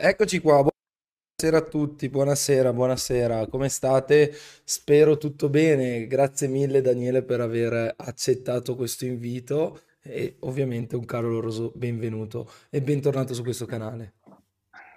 [0.00, 4.32] Eccoci qua, buonasera a tutti, buonasera, buonasera, come state?
[4.62, 11.72] Spero tutto bene, grazie mille Daniele per aver accettato questo invito e ovviamente un caloroso
[11.74, 14.14] benvenuto e bentornato su questo canale.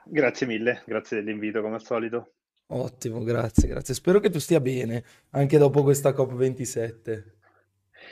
[0.06, 2.34] Grazie mille, grazie dell'invito come al solito.
[2.68, 3.94] Ottimo, grazie, grazie.
[3.94, 7.24] Spero che tu stia bene anche dopo questa COP27.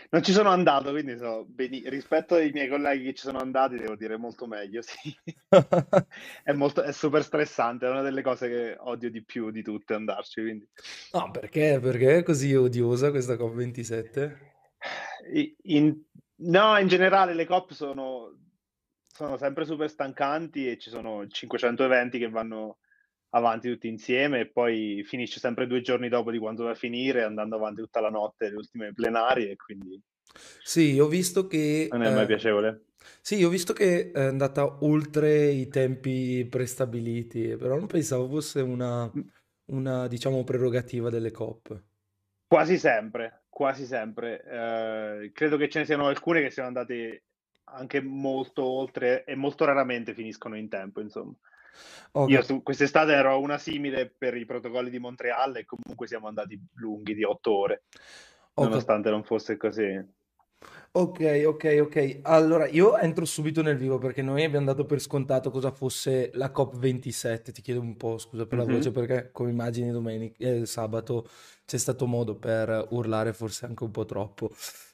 [0.10, 3.78] Non ci sono andato, quindi so, beni- rispetto ai miei colleghi che ci sono andati,
[3.78, 5.16] devo dire molto meglio, sì.
[6.44, 9.93] È molto, è super stressante, è una delle cose che odio di più di tutte
[9.93, 10.68] andarci, quindi.
[11.14, 11.80] No, perché?
[11.82, 14.38] Perché è così odiosa questa COP27?
[15.34, 16.02] I- in-
[16.38, 18.38] no, in generale le COP sono,
[19.07, 22.78] sono sempre super stancanti e ci sono 500 eventi che vanno
[23.29, 27.24] avanti tutti insieme e poi finisce sempre due giorni dopo di quando va a finire,
[27.24, 30.01] andando avanti tutta la notte, le ultime plenarie, quindi
[30.64, 31.87] Sì, ho visto che...
[31.92, 32.86] non è mai eh, piacevole.
[33.22, 39.11] sì, ho visto che è andata oltre i tempi prestabiliti, però non pensavo fosse una,
[39.72, 41.84] una, diciamo, prerogativa delle COP.
[42.48, 44.44] Quasi sempre, quasi sempre.
[44.44, 47.23] Eh, credo che ce ne siano alcune che siano andate
[47.66, 51.34] anche molto oltre e molto raramente finiscono in tempo, insomma.
[52.14, 56.08] Ho Io su quest'estate ero a una simile per i protocolli di Montreal e comunque
[56.08, 60.18] siamo andati lunghi di otto ore, cap- nonostante non fosse così.
[60.92, 62.20] Ok, ok, ok.
[62.24, 66.52] Allora, io entro subito nel vivo perché noi abbiamo dato per scontato cosa fosse la
[66.52, 67.52] COP27.
[67.52, 68.94] Ti chiedo un po' scusa per la voce Mhm.
[68.96, 71.28] perché, come immagini, domenica, eh, sabato
[71.66, 74.50] c'è stato modo per urlare forse anche un po' troppo.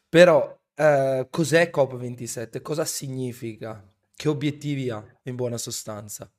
[0.09, 2.61] Però, eh, cos'è COP27?
[2.61, 3.81] Cosa significa?
[4.16, 6.30] Che obiettivi ha, in buona sostanza?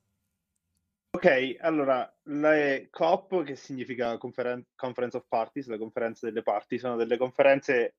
[1.09, 6.95] Ok, allora, le COP, che significa Conferen- Conference of Parties, le conferenze delle parti, sono
[6.95, 7.95] delle conferenze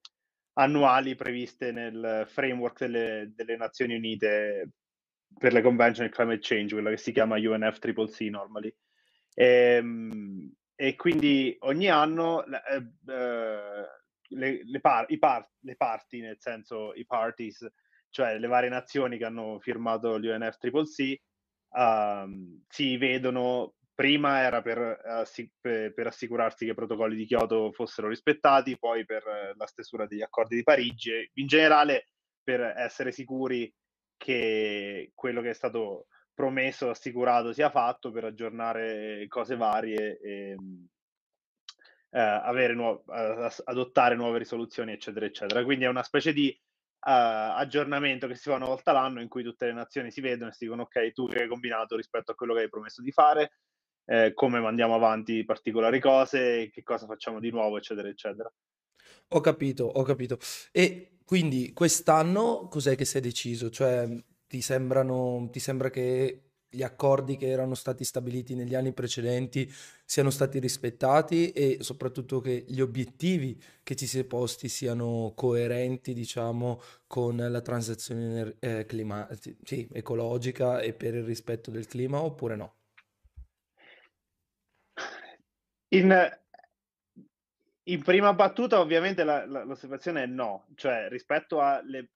[0.54, 4.70] annuali previste nel framework delle, delle Nazioni Unite
[5.36, 8.74] per le Convention on Climate Change, quella che si chiama UNFCCC normally.
[9.34, 12.76] Ehm, E, quindi ogni anno eh,
[13.08, 13.86] eh,
[14.28, 17.66] le, le par- par- le parti, nel senso i parties,
[18.10, 21.20] cioè le varie nazioni che hanno firmato l'UNFCCC,
[21.72, 28.08] ehm, si vedono, prima era per, assi- per- assicurarsi che i protocolli di Kyoto fossero
[28.08, 32.08] rispettati, poi per eh, la stesura degli accordi di Parigi in generale
[32.42, 33.72] per essere sicuri
[34.16, 40.56] che quello che è stato promesso, assicurato sia fatto per aggiornare cose varie e
[42.10, 43.04] eh, nuo-
[43.64, 45.64] adottare nuove risoluzioni, eccetera, eccetera.
[45.64, 46.56] Quindi è una specie di
[47.06, 50.50] eh, aggiornamento che si fa una volta l'anno in cui tutte le nazioni si vedono
[50.50, 53.12] e si dicono ok, tu che hai combinato rispetto a quello che hai promesso di
[53.12, 53.58] fare,
[54.06, 58.52] eh, come mandiamo avanti particolari cose, che cosa facciamo di nuovo, eccetera, eccetera.
[59.28, 60.38] Ho capito, ho capito.
[60.72, 63.70] E quindi quest'anno cos'è che si è deciso?
[63.70, 64.08] Cioè,
[64.46, 69.70] ti sembrano, ti sembra che gli accordi che erano stati stabiliti negli anni precedenti
[70.04, 76.12] siano stati rispettati e soprattutto che gli obiettivi che ci si è posti siano coerenti,
[76.12, 79.28] diciamo, con la transizione eh, clima-
[79.62, 82.74] sì, ecologica e per il rispetto del clima oppure no?
[85.90, 86.38] In,
[87.84, 92.06] in prima battuta, ovviamente, la, la, l'osservazione è no, cioè rispetto agli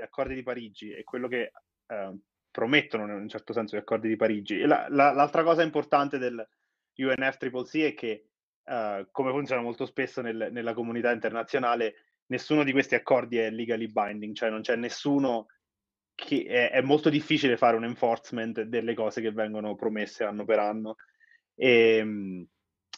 [0.00, 1.52] accordi di Parigi e quello che
[1.86, 2.18] eh,
[2.50, 4.60] promettono in un certo senso gli accordi di Parigi.
[4.60, 6.46] La, la, l'altra cosa importante del
[6.96, 8.28] UNFCCC è che,
[8.64, 11.94] eh, come funziona molto spesso nel, nella comunità internazionale,
[12.26, 15.46] nessuno di questi accordi è legally binding, cioè non c'è nessuno
[16.14, 20.58] che è, è molto difficile fare un enforcement delle cose che vengono promesse anno per
[20.58, 20.96] anno.
[21.54, 22.46] E,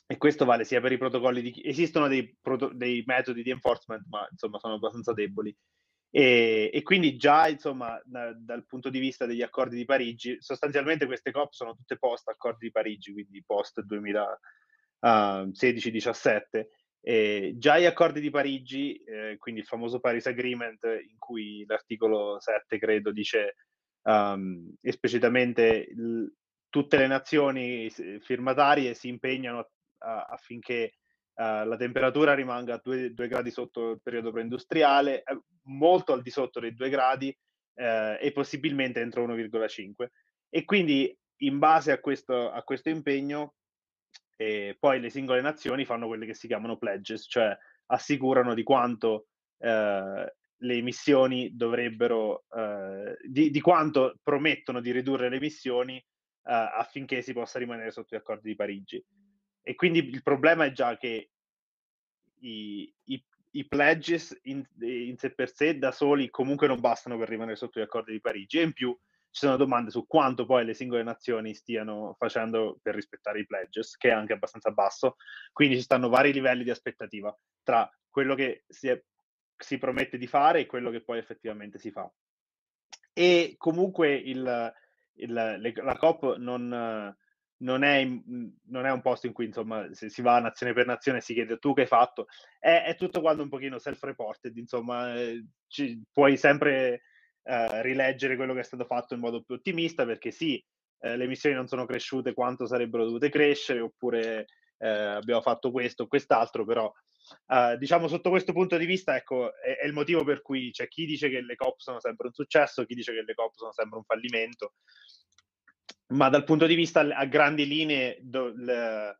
[0.06, 1.62] e questo vale sia per i protocolli di...
[1.64, 5.56] Esistono dei, proto- dei metodi di enforcement, ma insomma sono abbastanza deboli.
[6.14, 11.06] E, e quindi già, insomma, da, dal punto di vista degli accordi di Parigi, sostanzialmente
[11.06, 13.82] queste COP sono tutte post accordi di Parigi, quindi post
[15.00, 16.66] 2016-17.
[17.00, 22.38] E già gli accordi di Parigi, eh, quindi il famoso Paris Agreement, in cui l'articolo
[22.38, 23.56] 7, credo, dice
[24.02, 26.26] um, esplicitamente l-
[26.68, 30.98] tutte le nazioni firmatarie si impegnano a, affinché
[31.34, 36.30] uh, la temperatura rimanga a 2 gradi sotto il periodo preindustriale, eh, molto al di
[36.30, 37.36] sotto dei 2 gradi
[37.74, 40.06] eh, e possibilmente entro 1,5.
[40.48, 43.54] E quindi in base a questo, a questo impegno
[44.76, 47.56] poi le singole nazioni fanno quelle che si chiamano pledges, cioè
[47.86, 49.26] assicurano di quanto
[49.58, 56.04] eh, le emissioni dovrebbero, eh, di, di, quanto promettono di ridurre le emissioni eh,
[56.42, 59.04] affinché si possa rimanere sotto gli accordi di Parigi.
[59.62, 61.30] E quindi il problema è già che
[62.40, 67.28] i, i, i pledges in, in, sé per sé da soli comunque non bastano per
[67.28, 68.96] rimanere sotto gli accordi di Parigi e in più
[69.32, 73.96] ci sono domande su quanto poi le singole nazioni stiano facendo per rispettare i pledges,
[73.96, 75.16] che è anche abbastanza basso,
[75.52, 79.02] quindi ci stanno vari livelli di aspettativa tra quello che si, è,
[79.56, 82.12] si promette di fare e quello che poi effettivamente si fa.
[83.14, 84.74] E comunque il,
[85.14, 87.16] il, le, la COP non
[87.62, 91.20] non è, non è, un posto in cui insomma se si va nazione per nazione
[91.20, 92.26] si chiede tu che hai fatto.
[92.58, 97.02] È, è tutto quanto un pochino self-reported insomma eh, ci, puoi sempre
[97.42, 100.62] eh, rileggere quello che è stato fatto in modo più ottimista perché sì
[101.00, 104.46] eh, le emissioni non sono cresciute quanto sarebbero dovute crescere oppure
[104.78, 106.92] eh, abbiamo fatto questo o quest'altro però
[107.46, 110.88] eh, diciamo sotto questo punto di vista ecco è, è il motivo per cui c'è
[110.88, 113.72] chi dice che le COP sono sempre un successo chi dice che le COP sono
[113.72, 114.74] sempre un fallimento
[116.12, 119.18] ma dal punto di vista a grandi linee do, le,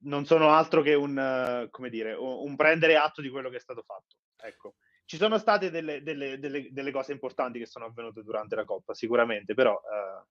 [0.00, 3.82] non sono altro che un, come dire, un prendere atto di quello che è stato
[3.82, 4.16] fatto.
[4.36, 4.76] Ecco.
[5.06, 8.94] Ci sono state delle, delle, delle, delle cose importanti che sono avvenute durante la Coppa,
[8.94, 9.74] sicuramente, però...
[9.74, 10.26] Uh...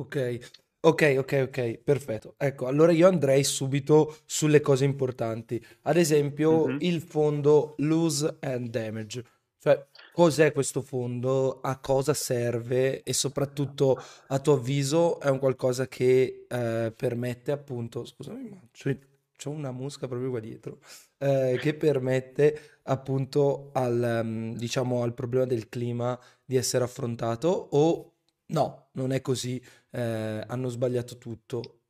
[0.00, 0.38] Ok,
[0.80, 2.34] ok, ok, ok, perfetto.
[2.36, 5.64] Ecco, allora io andrei subito sulle cose importanti.
[5.82, 6.78] Ad esempio, mm-hmm.
[6.80, 9.24] il fondo Lose and Damage.
[9.58, 9.86] Cioè,
[10.18, 11.60] Cos'è questo fondo?
[11.60, 13.04] A cosa serve?
[13.04, 18.98] E soprattutto, a tuo avviso, è un qualcosa che eh, permette appunto, scusami, ma c'è,
[19.36, 20.80] c'ho una mosca proprio qua dietro,
[21.18, 28.14] eh, che permette appunto al, um, diciamo, al problema del clima di essere affrontato o
[28.46, 31.82] no, non è così, eh, hanno sbagliato tutto.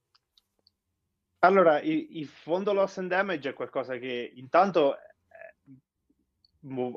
[1.38, 4.96] Allora, il, il fondo loss and damage è qualcosa che intanto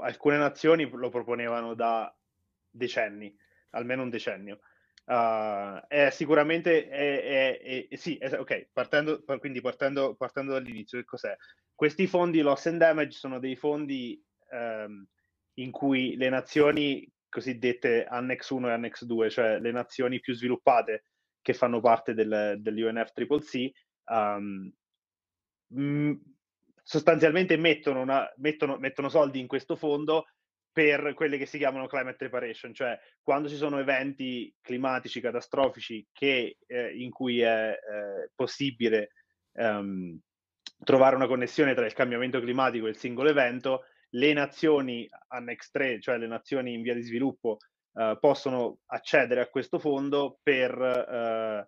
[0.02, 2.14] alcune nazioni lo proponevano da
[2.70, 3.36] decenni,
[3.72, 4.60] almeno un decennio.
[5.04, 11.36] Uh, è sicuramente è, è, è, sì, ok, partendo, quindi partendo, partendo dall'inizio, che cos'è?
[11.74, 14.22] Questi fondi loss and damage sono dei fondi
[14.52, 15.06] um,
[15.56, 21.06] in cui le nazioni cosiddette Annex 1 e Annex 2, cioè le nazioni più sviluppate
[21.42, 23.72] che fanno parte del, dell'UNFCCC,
[24.12, 24.72] um,
[26.84, 30.26] sostanzialmente mettono, una, mettono, mettono soldi in questo fondo
[30.72, 36.58] per quelle che si chiamano climate preparation, cioè quando ci sono eventi climatici catastrofici che,
[36.66, 39.12] eh, in cui è eh, possibile
[39.54, 40.18] um,
[40.84, 46.00] trovare una connessione tra il cambiamento climatico e il singolo evento, le nazioni Annex 3,
[46.00, 47.58] cioè le nazioni in via di sviluppo,
[47.94, 51.66] uh, possono accedere a questo fondo per, uh,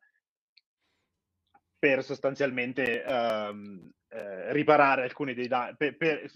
[1.83, 6.31] per sostanzialmente um, eh, riparare alcuni dei danni, per, per,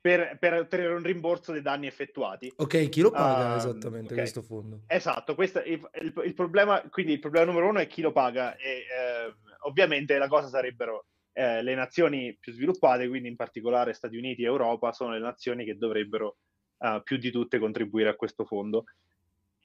[0.00, 2.52] per, per, ottenere un rimborso dei danni effettuati.
[2.58, 4.18] Ok, chi lo paga uh, esattamente okay.
[4.18, 4.82] questo fondo?
[4.86, 8.54] Esatto, questo il, il, il, problema, quindi il problema numero uno è chi lo paga
[8.54, 14.16] e eh, ovviamente la cosa sarebbero eh, le nazioni più sviluppate, quindi in particolare Stati
[14.16, 16.36] Uniti e Europa, sono le nazioni che dovrebbero
[16.76, 18.84] uh, più di tutte contribuire a questo fondo.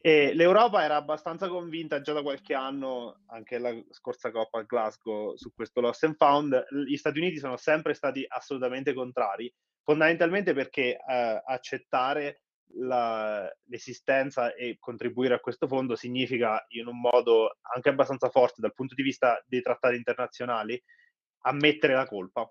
[0.02, 5.36] E l'Europa era abbastanza convinta già da qualche anno, anche la scorsa Coppa a Glasgow,
[5.36, 6.66] su questo loss and found.
[6.88, 9.54] Gli Stati Uniti sono sempre stati assolutamente contrari,
[9.84, 12.44] fondamentalmente perché eh, accettare
[12.76, 18.74] la, l'esistenza e contribuire a questo fondo significa in un modo anche abbastanza forte dal
[18.74, 20.82] punto di vista dei trattati internazionali
[21.42, 22.50] ammettere la colpa.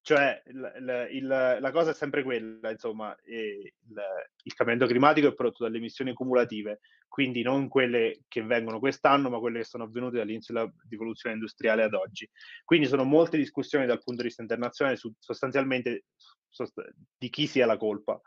[0.00, 3.70] Cioè, il, il, la cosa è sempre quella, insomma, il,
[4.42, 9.38] il, cambiamento climatico è prodotto dalle emissioni cumulative, quindi non quelle che vengono quest'anno, ma
[9.38, 12.28] quelle che sono avvenute dall'inizio della rivoluzione industriale ad oggi.
[12.64, 16.04] Quindi sono molte discussioni dal punto di vista internazionale su sostanzialmente
[16.48, 18.20] sost- di chi sia la colpa.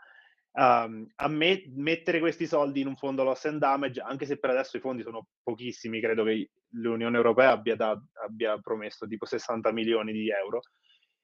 [0.54, 4.50] Um, a me mettere questi soldi in un fondo loss and damage, anche se per
[4.50, 9.72] adesso i fondi sono pochissimi, credo che l'Unione Europea abbia, da, abbia promesso tipo 60
[9.72, 10.60] milioni di euro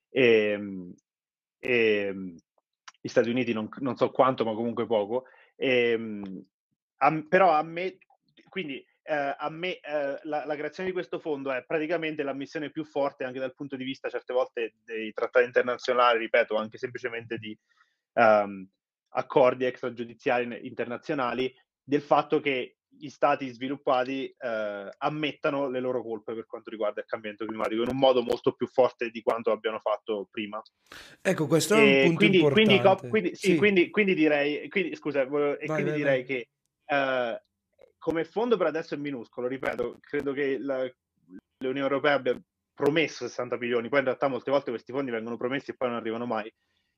[0.09, 0.93] e, ehm,
[1.59, 2.35] e ehm,
[3.01, 5.25] gli Stati Uniti non, non, so quanto, ma comunque poco.
[5.55, 6.45] E, ehm,
[6.97, 7.97] a, però a me,
[8.49, 12.71] quindi eh, a me eh, la, la, creazione di questo fondo è praticamente la missione
[12.71, 17.37] più forte anche dal punto di vista certe volte dei trattati internazionali, ripeto, anche semplicemente
[17.37, 17.57] di
[18.13, 18.67] um,
[19.09, 26.45] accordi extragiudiziali internazionali, del fatto che gli stati sviluppati eh, ammettano le loro colpe per
[26.45, 30.27] quanto riguarda il cambiamento climatico in un modo molto più forte di quanto abbiano fatto
[30.29, 30.61] prima.
[31.21, 33.07] Ecco, questo è un e punto quindi, importante.
[33.07, 33.57] Quindi, quindi, sì, sì.
[33.57, 36.25] quindi, quindi direi, quindi, scusa, e vai, quindi vai, direi vai.
[36.25, 36.47] che
[36.85, 37.41] eh,
[37.97, 40.89] come fondo per adesso è minuscolo, ripeto, credo che la,
[41.59, 42.41] l'Unione Europea abbia
[42.73, 45.97] promesso 60 milioni, poi in realtà molte volte questi fondi vengono promessi e poi non
[45.97, 46.51] arrivano mai.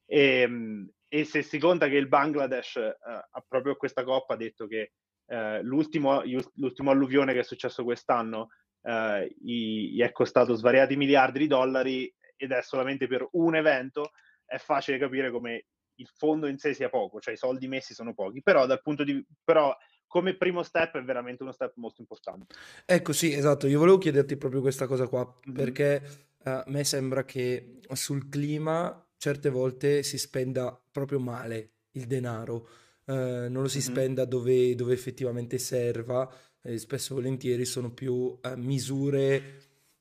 [0.06, 4.68] E, ehm, e se si conta che il Bangladesh eh, ha proprio questa coppa detto
[4.68, 4.92] che
[5.30, 6.24] eh, l'ultimo,
[6.56, 8.50] l'ultimo, alluvione che è successo quest'anno
[8.82, 14.12] eh, gli è costato svariati miliardi di dollari ed è solamente per un evento,
[14.46, 18.14] è facile capire come il fondo in sé sia poco, cioè i soldi messi sono
[18.14, 19.76] pochi, però dal punto di però
[20.08, 22.56] come primo step è veramente uno step molto importante.
[22.86, 25.56] Ecco, sì, esatto, io volevo chiederti proprio questa cosa qua, mm-hmm.
[25.56, 32.08] perché uh, a me sembra che sul clima certe volte si spenda proprio male il
[32.08, 32.68] denaro,
[33.10, 33.88] uh, non lo si mm-hmm.
[33.88, 39.42] spenda dove, dove, effettivamente serva, e spesso e volentieri sono più uh, misure,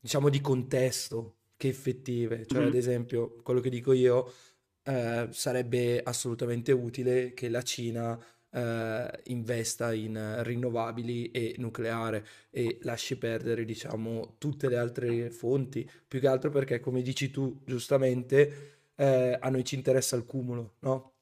[0.00, 2.68] diciamo, di contesto che effettive, cioè mm-hmm.
[2.68, 4.32] ad esempio quello che dico io
[5.30, 8.18] sarebbe assolutamente utile che la Cina
[8.50, 16.20] eh, investa in rinnovabili e nucleare e lasci perdere, diciamo, tutte le altre fonti, più
[16.20, 21.12] che altro perché, come dici tu giustamente, eh, a noi ci interessa il cumulo, no?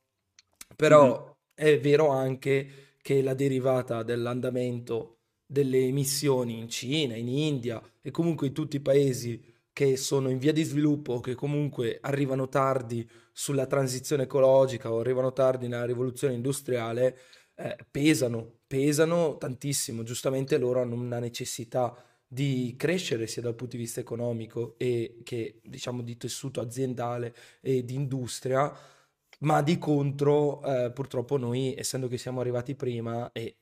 [0.74, 1.34] Però mm-hmm.
[1.56, 8.48] È vero anche che la derivata dell'andamento delle emissioni in Cina, in India e comunque
[8.48, 13.66] in tutti i paesi che sono in via di sviluppo, che comunque arrivano tardi sulla
[13.66, 17.18] transizione ecologica o arrivano tardi nella rivoluzione industriale,
[17.54, 20.02] eh, pesano, pesano tantissimo.
[20.02, 21.94] Giustamente loro hanno una necessità
[22.26, 27.84] di crescere sia dal punto di vista economico e che diciamo di tessuto aziendale e
[27.84, 28.72] di industria,
[29.40, 33.56] ma di contro eh, purtroppo noi, essendo che siamo arrivati prima e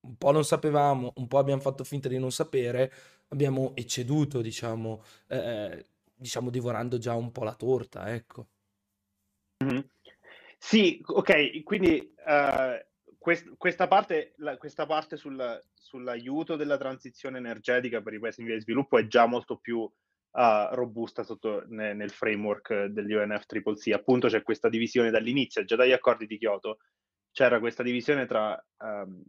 [0.00, 2.92] un po' non sapevamo, un po' abbiamo fatto finta di non sapere,
[3.28, 8.46] abbiamo ecceduto, diciamo, eh, diciamo divorando già un po' la torta, ecco.
[9.64, 9.80] Mm-hmm.
[10.58, 18.00] Sì, ok, quindi uh, quest- questa parte, la, questa parte sul, sull'aiuto della transizione energetica
[18.00, 19.90] per i paesi in via di sviluppo è già molto più
[20.36, 23.92] uh, robusta sotto, ne, nel framework dell'UNFCCC.
[23.92, 26.78] Appunto c'è questa divisione dall'inizio, già dagli accordi di Kyoto
[27.32, 29.22] c'era questa divisione tra um,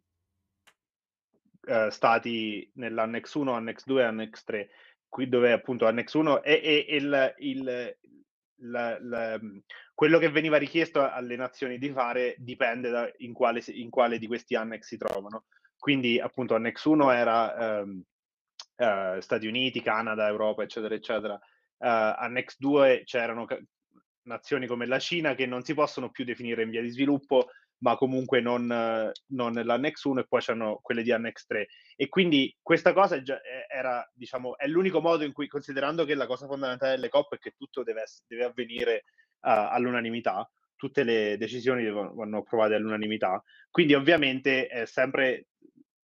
[1.67, 4.69] uh, stati nell'Annex 1, Annex 2 e Annex 3,
[5.09, 7.97] qui dove appunto Annex 1 è, è, è il, il
[8.61, 9.39] la, la,
[9.93, 14.27] quello che veniva richiesto alle nazioni di fare dipende da in quale, in quale di
[14.27, 15.45] questi annex si trovano.
[15.77, 18.01] Quindi appunto Annex 1 era um,
[18.77, 21.33] uh, Stati Uniti, Canada, Europa, eccetera, eccetera.
[21.33, 23.59] Uh, Annex 2 c'erano ca-
[24.23, 27.95] nazioni come la Cina che non si possono più definire in via di sviluppo ma
[27.95, 28.65] comunque non,
[29.27, 31.67] non nell'Annex 1 e poi c'erano quelle di Annex 3.
[31.95, 36.25] E quindi questa cosa già, era, diciamo, è l'unico modo in cui, considerando che la
[36.25, 39.03] cosa fondamentale delle COP è che tutto deve, deve avvenire
[39.41, 45.47] uh, all'unanimità, tutte le decisioni vanno approvate all'unanimità, quindi ovviamente è sempre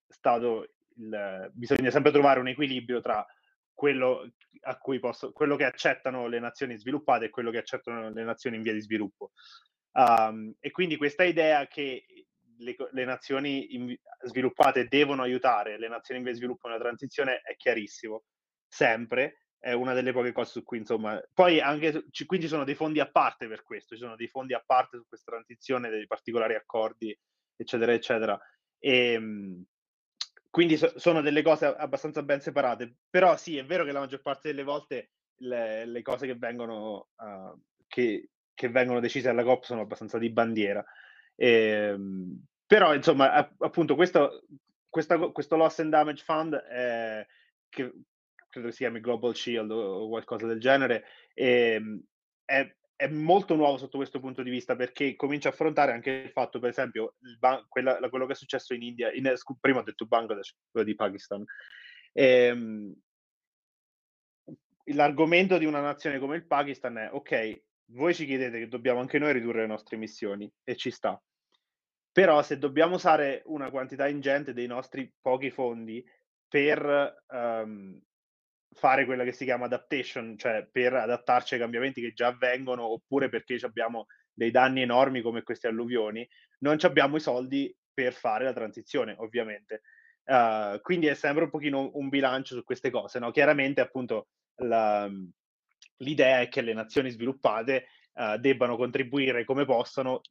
[0.07, 3.25] stato il, bisogna sempre trovare un equilibrio tra
[3.73, 4.31] quello,
[4.61, 8.57] a cui posso, quello che accettano le nazioni sviluppate e quello che accettano le nazioni
[8.57, 9.31] in via di sviluppo.
[9.93, 12.05] Um, e quindi questa idea che
[12.57, 17.41] le, le nazioni in, sviluppate devono aiutare le nazioni in via di sviluppo nella transizione
[17.41, 18.23] è chiarissimo,
[18.67, 21.21] sempre, è una delle poche cose su cui insomma...
[21.33, 24.27] Poi anche, ci, quindi ci sono dei fondi a parte per questo, ci sono dei
[24.27, 27.17] fondi a parte su questa transizione, dei particolari accordi,
[27.55, 28.39] eccetera, eccetera.
[28.77, 29.65] E, ehm,
[30.53, 34.21] quindi so, sono delle cose abbastanza ben separate, però sì, è vero che la maggior
[34.21, 39.63] parte delle volte le, le cose che vengono, uh, che, che vengono decise alla COP
[39.63, 40.85] sono abbastanza di bandiera.
[41.35, 44.43] E, ehm, però, insomma, appunto, questo,
[44.89, 47.25] questa, questo Loss and Damage Fund, è,
[47.67, 47.91] che
[48.47, 51.99] credo si chiami Global Shield o, qualcosa del genere, è, ehm,
[52.45, 56.31] è, è, molto nuovo sotto questo punto di vista perché comincia a affrontare anche il
[56.31, 60.05] fatto, per esempio, ban- quella, quello che è successo in India, in, prima ho detto
[60.05, 61.43] Bangladesh, quello di Pakistan.
[62.13, 62.93] Ehm,
[64.87, 69.19] l'argomento di una nazione come il Pakistan è ok, voi ci chiedete che dobbiamo anche
[69.19, 71.21] noi ridurre le nostre emissioni e ci sta.
[72.11, 76.05] Però se dobbiamo usare una quantità ingente dei nostri pochi fondi
[76.47, 77.99] per um,
[78.73, 83.29] fare quella che si chiama adaptation, cioè per adattarci ai cambiamenti che già avvengono, oppure
[83.29, 86.27] perché abbiamo dei danni enormi come queste alluvioni,
[86.59, 89.81] non abbiamo i soldi per fare la transizione, ovviamente.
[90.25, 93.19] Uh, quindi è sempre un pochino un bilancio su queste cose.
[93.19, 93.31] No?
[93.31, 94.29] Chiaramente, appunto,
[94.61, 95.09] la,
[95.97, 100.21] l'idea è che le nazioni sviluppate uh, debbano contribuire come possono.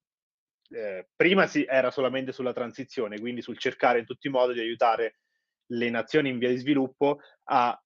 [0.74, 4.60] Eh, prima si era solamente sulla transizione, quindi sul cercare in tutti i modi di
[4.60, 5.18] aiutare
[5.66, 7.78] le nazioni in via di sviluppo a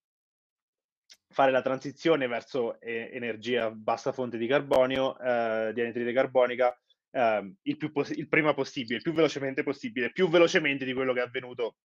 [1.36, 6.74] fare la transizione verso eh, energia a bassa fonte di carbonio, eh, di anidride carbonica,
[7.10, 11.20] eh, il, poss- il prima possibile, il più velocemente possibile, più velocemente di quello che
[11.20, 11.76] è avvenuto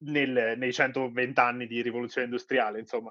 [0.00, 3.10] nel, nei 120 anni di rivoluzione industriale, insomma.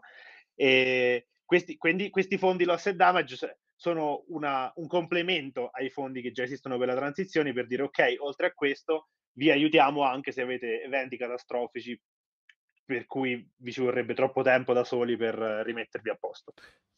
[0.54, 6.32] E, questi, quindi, questi fondi loss and damage sono una, un complemento ai fondi che
[6.32, 10.44] già esistono per la transizione per dire ok, oltre a questo vi aiutiamo anche se
[10.44, 12.00] avete eventi catastrofici
[12.86, 16.54] per cui vi ci vorrebbe troppo tempo da soli per rimettervi a posto.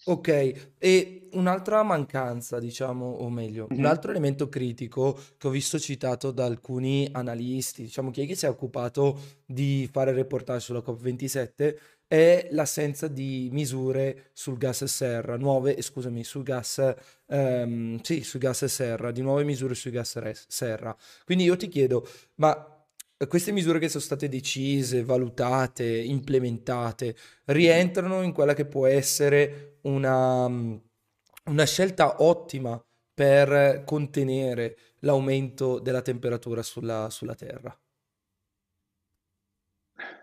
[0.10, 3.86] Ok, e un'altra mancanza, diciamo, o meglio, un Mhm.
[3.86, 8.46] altro elemento critico che ho visto citato da alcuni analisti, diciamo chi è che si
[8.46, 11.78] è occupato di fare reportage sulla COP27,
[12.08, 16.94] è l'assenza di misure sul gas serra, nuove, eh, scusami, sul gas,
[17.28, 20.18] ehm, sì, sul gas serra, di nuove misure sui gas
[20.48, 20.96] serra.
[21.26, 22.77] Quindi io ti chiedo, ma
[23.26, 30.46] queste misure che sono state decise, valutate, implementate, rientrano in quella che può essere una,
[30.46, 32.80] una scelta ottima
[33.14, 37.76] per contenere l'aumento della temperatura sulla, sulla Terra?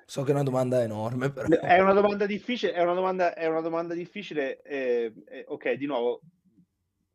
[0.07, 1.49] So che è una domanda enorme, però.
[1.49, 4.63] È una domanda difficile, è una domanda, è una domanda difficile.
[4.63, 6.21] eh, eh, ok, di nuovo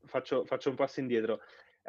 [0.09, 1.39] faccio, faccio un passo indietro.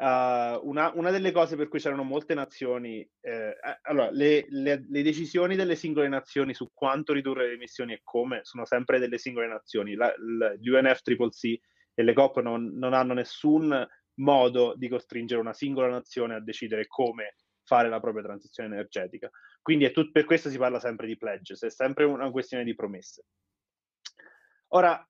[0.01, 5.03] Uh, una, una, delle cose per cui c'erano molte nazioni, eh, allora, le, le, le,
[5.03, 9.45] decisioni delle singole nazioni su quanto ridurre le emissioni e come sono sempre delle singole
[9.47, 9.93] nazioni.
[9.93, 11.59] L'UNFCCC
[11.93, 16.87] e le COP non, non hanno nessun modo di costringere una singola nazione a decidere
[16.87, 19.29] come fare la propria transizione energetica.
[19.61, 23.25] Quindi tut- per questo si parla sempre di pledges, è sempre una questione di promesse.
[24.69, 25.05] Ora,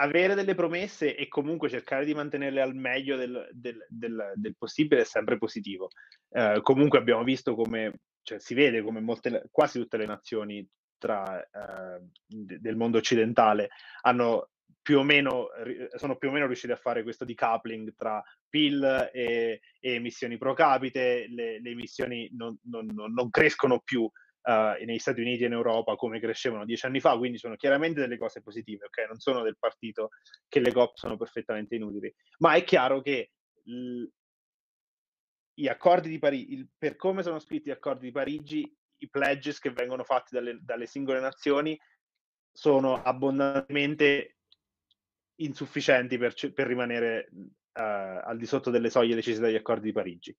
[0.00, 5.02] avere delle promesse e comunque cercare di mantenerle al meglio del, del, del, del possibile
[5.02, 5.90] è sempre positivo.
[6.30, 10.66] Eh, comunque abbiamo visto come, cioè si vede come molte, quasi tutte le nazioni
[10.98, 13.68] tra, eh, del mondo occidentale
[14.02, 14.50] hanno
[14.82, 15.48] più o meno,
[15.96, 20.54] sono più o meno riusciti a fare questo decoupling tra PIL e, e emissioni pro
[20.54, 24.10] capite, le, le emissioni non, non, non, crescono più
[24.42, 28.00] uh, negli Stati Uniti e in Europa come crescevano dieci anni fa, quindi sono chiaramente
[28.00, 29.06] delle cose positive, ok?
[29.08, 30.10] Non sono del partito
[30.48, 33.30] che le COP sono perfettamente inutili, ma è chiaro che
[33.64, 34.06] l-
[35.54, 39.70] gli accordi di Parigi, per come sono scritti gli accordi di Parigi, i pledges che
[39.70, 41.78] vengono fatti dalle, dalle singole nazioni
[42.52, 44.36] sono abbondantemente
[45.36, 50.36] insufficienti per, per rimanere uh, al di sotto delle soglie decise dagli accordi di Parigi.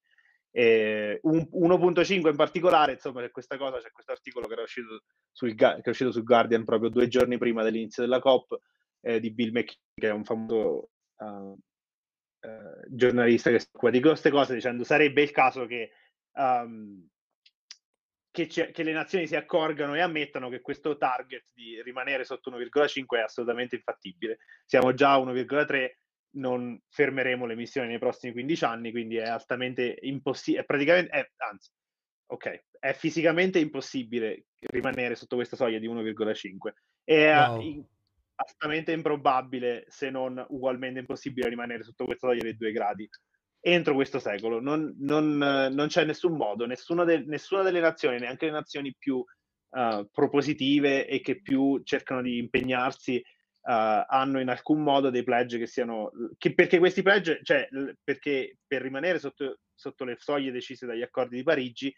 [0.53, 5.89] E un, 1.5 in particolare, insomma, c'è questa cosa, c'è questo articolo che che è
[5.89, 8.59] uscito sul Guardian proprio due giorni prima dell'inizio della COP
[9.01, 11.57] eh, di Bill McKee, che è un famoso uh, uh,
[12.89, 15.91] giornalista che si occupa di queste cose, dicendo sarebbe il caso che,
[16.33, 17.07] um,
[18.29, 23.17] che, che, le nazioni si accorgano e ammettano che questo target di rimanere sotto 1,5
[23.17, 24.39] è assolutamente infattibile.
[24.65, 25.91] Siamo già a 1,3
[26.33, 31.71] non fermeremo le missioni nei prossimi 15 anni, quindi è altamente impossibile, praticamente, è, anzi,
[32.27, 36.71] ok, è fisicamente impossibile rimanere sotto questa soglia di 1,5
[37.03, 37.59] e wow.
[37.59, 37.83] è in,
[38.35, 43.09] assolutamente improbabile, se non ugualmente impossibile, rimanere sotto questa soglia dei 2 gradi
[43.61, 44.59] entro questo secolo.
[44.59, 49.17] Non, non, non c'è nessun modo, nessuna, de, nessuna, delle nazioni, neanche le nazioni più
[49.17, 53.23] uh, propositive e che più cercano di impegnarsi,
[53.63, 57.69] Uh, hanno in alcun modo dei pledge che siano che perché questi pledge cioè
[58.03, 61.93] perché per rimanere sotto, sotto le soglie decise dagli accordi di Parigi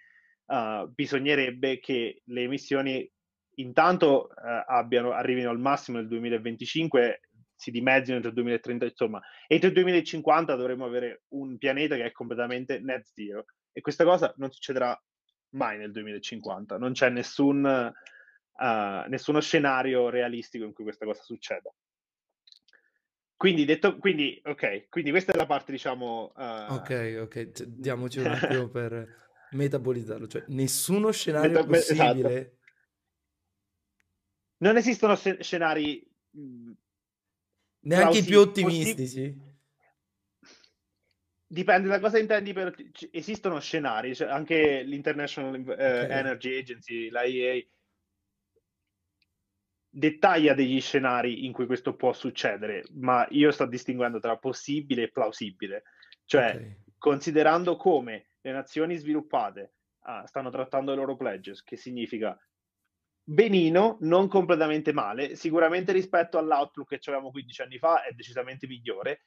[0.48, 3.10] uh, bisognerebbe che le emissioni
[3.56, 7.22] intanto uh, abbiano, arrivino al massimo nel 2025
[7.56, 12.12] si dimezzino entro il 2030 insomma entro il 2050 dovremo avere un pianeta che è
[12.12, 13.46] completamente net zero.
[13.72, 15.02] E questa cosa non succederà
[15.52, 17.92] mai nel 2050 non c'è nessun
[18.58, 21.74] uh, nessuno scenario realistico in cui questa cosa succeda.
[23.36, 26.32] Quindi, detto, quindi, ok, quindi questa è la parte, diciamo...
[26.36, 26.74] Uh...
[26.76, 32.38] Ok, ok, diamoci un attimo per metabolizzarlo, cioè nessuno scenario Meta- possibile...
[32.40, 32.58] Esatto.
[34.58, 36.10] Non esistono scenari...
[37.82, 39.38] Neanche i più ottimistici?
[41.46, 42.74] Dipende da cosa intendi per...
[43.12, 46.10] Esistono scenari, cioè anche l'International uh, okay.
[46.10, 47.62] Energy Agency, l'IEA,
[49.96, 55.12] dettaglia degli scenari in cui questo può succedere, ma io sto distinguendo tra possibile e
[55.12, 55.84] plausibile,
[56.26, 56.78] cioè okay.
[56.98, 59.74] considerando come le nazioni sviluppate
[60.06, 62.36] ah, stanno trattando i loro pledges, che significa
[63.24, 69.26] benino, non completamente male, sicuramente rispetto all'outlook che avevamo 15 anni fa è decisamente migliore,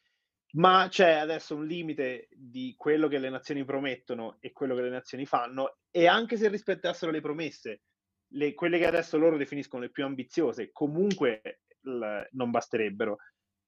[0.55, 4.91] ma c'è adesso un limite di quello che le nazioni promettono e quello che le
[4.91, 7.83] nazioni fanno e anche se rispettassero le promesse
[8.29, 13.19] le, quelle che adesso loro definiscono le più ambiziose comunque l, non basterebbero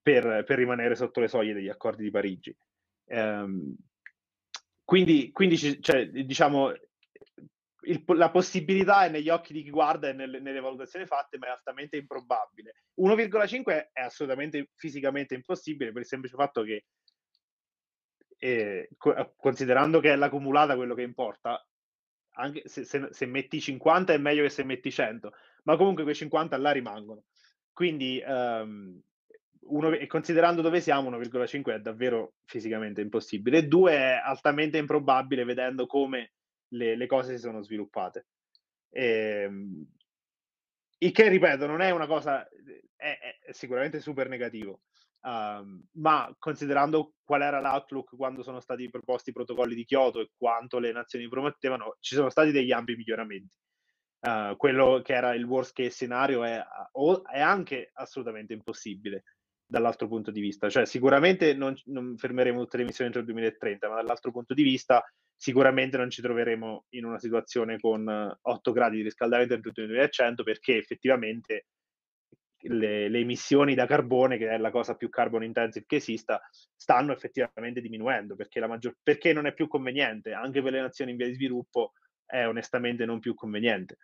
[0.00, 2.56] per, per, rimanere sotto le soglie degli accordi di Parigi.
[3.06, 3.76] Um,
[4.84, 6.72] quindi, quindi cioè, diciamo,
[7.82, 11.46] il, la possibilità è negli occhi di chi guarda e nelle, nelle valutazioni fatte, ma
[11.46, 12.74] è altamente improbabile.
[13.00, 16.86] 1,5 è assolutamente fisicamente impossibile per il semplice fatto che,
[18.38, 18.88] eh,
[19.36, 21.62] considerando che è l'accumulata quello che importa,
[22.38, 25.32] anche se, se, se, metti 50 è meglio che se metti 100,
[25.64, 27.24] ma comunque quei 50 là rimangono.
[27.72, 29.00] Quindi, um,
[29.68, 33.66] uno, e considerando dove siamo, 1,5 è davvero fisicamente impossibile.
[33.68, 36.32] 2 è altamente improbabile vedendo come
[36.68, 38.26] le, le cose si sono sviluppate.
[38.90, 39.86] E, ehm,
[41.00, 42.48] il che, ripeto, non è una cosa,
[42.96, 44.80] è, è sicuramente super negativo,
[45.22, 50.30] um, ma considerando qual era l'outlook quando sono stati proposti i protocolli di Kyoto e
[50.36, 53.56] quanto le nazioni promettevano, ci sono stati degli ampi miglioramenti.
[54.20, 56.60] Uh, quello che era il worst case scenario è,
[57.32, 59.22] è anche assolutamente impossibile
[59.64, 60.68] dall'altro punto di vista.
[60.68, 64.62] Cioè, sicuramente non, non fermeremo tutte le missioni entro il 2030, ma dall'altro punto di
[64.62, 65.04] vista
[65.36, 70.42] sicuramente non ci troveremo in una situazione con 8 gradi di riscaldamento entro il 2100
[70.42, 71.66] perché effettivamente
[72.60, 76.40] le, le, emissioni da carbone, che è la cosa più carbon intensive che esista,
[76.74, 81.12] stanno effettivamente diminuendo perché, la maggior, perché non è più conveniente, anche per le nazioni
[81.12, 81.92] in via di sviluppo
[82.26, 83.98] è onestamente non più conveniente.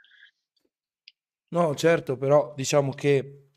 [1.48, 3.48] No, certo, però diciamo che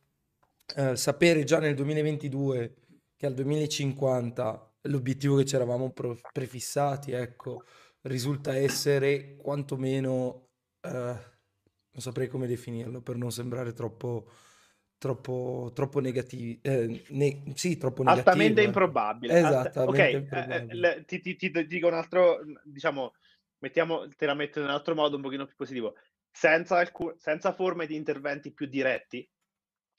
[0.76, 2.76] eh, sapere già nel 2022
[3.16, 7.64] che al 2050 l'obiettivo che ci eravamo pro- prefissati, ecco,
[8.02, 10.50] risulta essere quantomeno,
[10.82, 14.30] eh, non saprei come definirlo per non sembrare troppo,
[14.98, 18.30] troppo, troppo negativi, eh, ne- sì, troppo negativo.
[18.30, 18.70] Altamente ecco.
[18.70, 19.38] improbabile.
[19.38, 20.96] Esatto, ok, improbabile.
[20.98, 23.14] Eh, ti, ti, ti, dico un altro, diciamo,
[23.60, 25.96] mettiamo, te la metto in un altro modo un pochino più positivo.
[26.32, 29.28] Senza, alcun, senza forme di interventi più diretti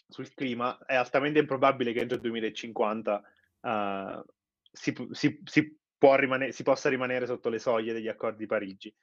[0.08, 3.22] sul clima, è altamente improbabile che entro il 2050
[3.61, 4.24] uh,
[4.70, 8.94] si, si, si, rimane- si, possa rimanere sotto le soglie degli accordi di Parigi,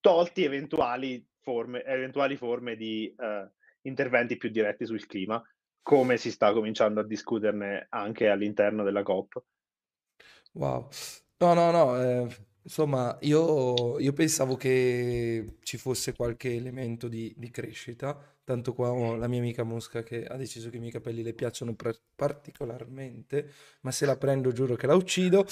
[0.00, 3.48] tolti eventuali forme, eventuali forme di uh,
[3.88, 5.42] interventi più diretti sul clima,
[5.82, 9.42] come si sta cominciando a discuterne anche all'interno della COP.
[10.52, 10.88] Wow,
[11.38, 17.50] no, no, no, eh, insomma, io, io, pensavo che ci fosse qualche elemento di, di
[17.50, 21.22] crescita, Tanto qua ho la mia amica Mosca che ha deciso che i miei capelli
[21.22, 23.46] le piacciono pre- particolarmente,
[23.82, 25.44] ma se la prendo giuro che la uccido.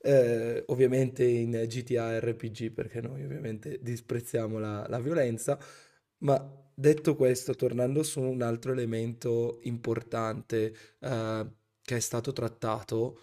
[0.00, 5.58] Eh, ovviamente in GTA RPG, perché noi ovviamente disprezziamo la, la violenza.
[6.18, 11.46] Ma detto questo, tornando su un altro elemento importante eh,
[11.82, 13.20] che è stato trattato,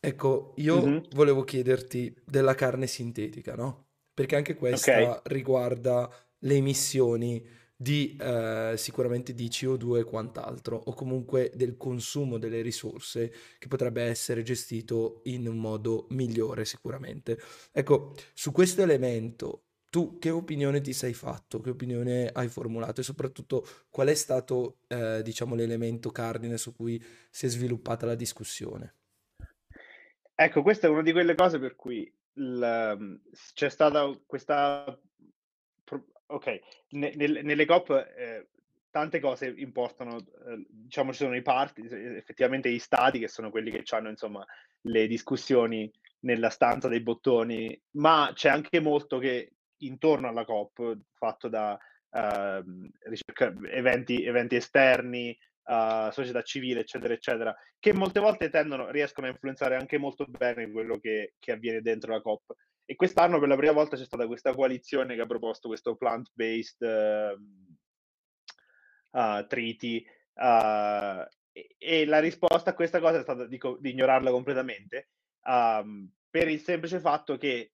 [0.00, 0.98] ecco, io mm-hmm.
[1.14, 3.86] volevo chiederti della carne sintetica, no?
[4.14, 5.20] Perché anche questa okay.
[5.24, 7.44] riguarda le emissioni
[7.80, 14.02] di eh, sicuramente di CO2 e quant'altro, o comunque del consumo delle risorse che potrebbe
[14.02, 17.38] essere gestito in un modo migliore sicuramente.
[17.70, 23.04] Ecco, su questo elemento tu che opinione ti sei fatto, che opinione hai formulato e
[23.04, 28.94] soprattutto qual è stato eh, diciamo l'elemento cardine su cui si è sviluppata la discussione?
[30.34, 33.20] Ecco, questa è una di quelle cose per cui il,
[33.54, 34.98] c'è stata questa
[36.30, 38.48] Ok, ne- nel- nelle COP eh,
[38.90, 43.70] tante cose importano, eh, diciamo ci sono i parti, effettivamente i stati che sono quelli
[43.70, 44.44] che hanno insomma
[44.82, 51.48] le discussioni nella stanza dei bottoni, ma c'è anche molto che intorno alla COP fatto
[51.48, 51.78] da
[52.10, 52.62] eh,
[53.04, 55.36] ricerca- eventi, eventi esterni,
[55.68, 60.70] uh, società civile, eccetera, eccetera, che molte volte tendono, riescono a influenzare anche molto bene
[60.70, 62.54] quello che, che avviene dentro la COP.
[62.84, 66.80] E quest'anno per la prima volta c'è stata questa coalizione che ha proposto questo plant-based
[66.80, 67.38] uh,
[69.18, 74.30] uh, treaty uh, e, e, la risposta a questa cosa è stata di, di ignorarla
[74.30, 75.10] completamente
[75.44, 77.72] um, per il semplice fatto che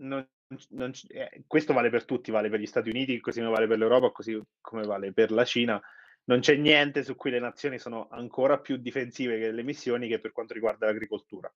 [0.00, 0.26] non,
[0.70, 3.78] non, eh, questo vale per tutti, vale per gli Stati Uniti, così come vale per
[3.78, 5.80] l'Europa, così come vale per la Cina.
[6.24, 10.20] Non c'è niente su cui le nazioni sono ancora più difensive che le missioni che
[10.20, 11.52] per quanto riguarda l'agricoltura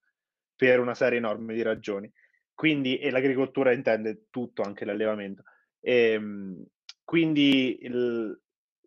[0.57, 2.11] per una serie enorme di ragioni.
[2.55, 5.43] Quindi, e l'agricoltura intende tutto, anche l'allevamento.
[5.81, 6.65] E, ehm,
[7.03, 8.41] quindi, il,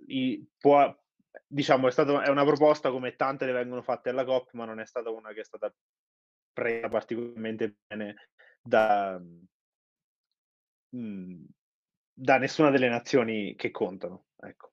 [0.08, 0.94] il, può,
[1.46, 4.80] diciamo, è, stato, è una proposta come tante le vengono fatte alla COP, ma non
[4.80, 5.74] è stata una che è stata
[6.54, 8.30] presa particolarmente bene
[8.68, 9.22] da,
[10.96, 11.46] mm,
[12.14, 14.26] da nessuna delle nazioni che contano.
[14.40, 14.72] Ecco.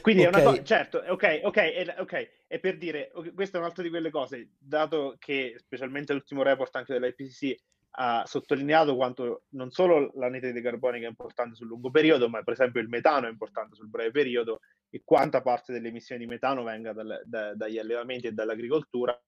[0.00, 0.32] Quindi okay.
[0.32, 4.10] è una cosa, certo, ok, ok, ok, e per dire, questa è un'altra di quelle
[4.10, 7.54] cose, dato che specialmente l'ultimo report anche dell'IPCC
[7.98, 12.80] ha sottolineato quanto non solo l'anidride carbonica è importante sul lungo periodo, ma per esempio
[12.80, 16.92] il metano è importante sul breve periodo e quanta parte delle emissioni di metano venga
[16.92, 19.18] dal, da, dagli allevamenti e dall'agricoltura.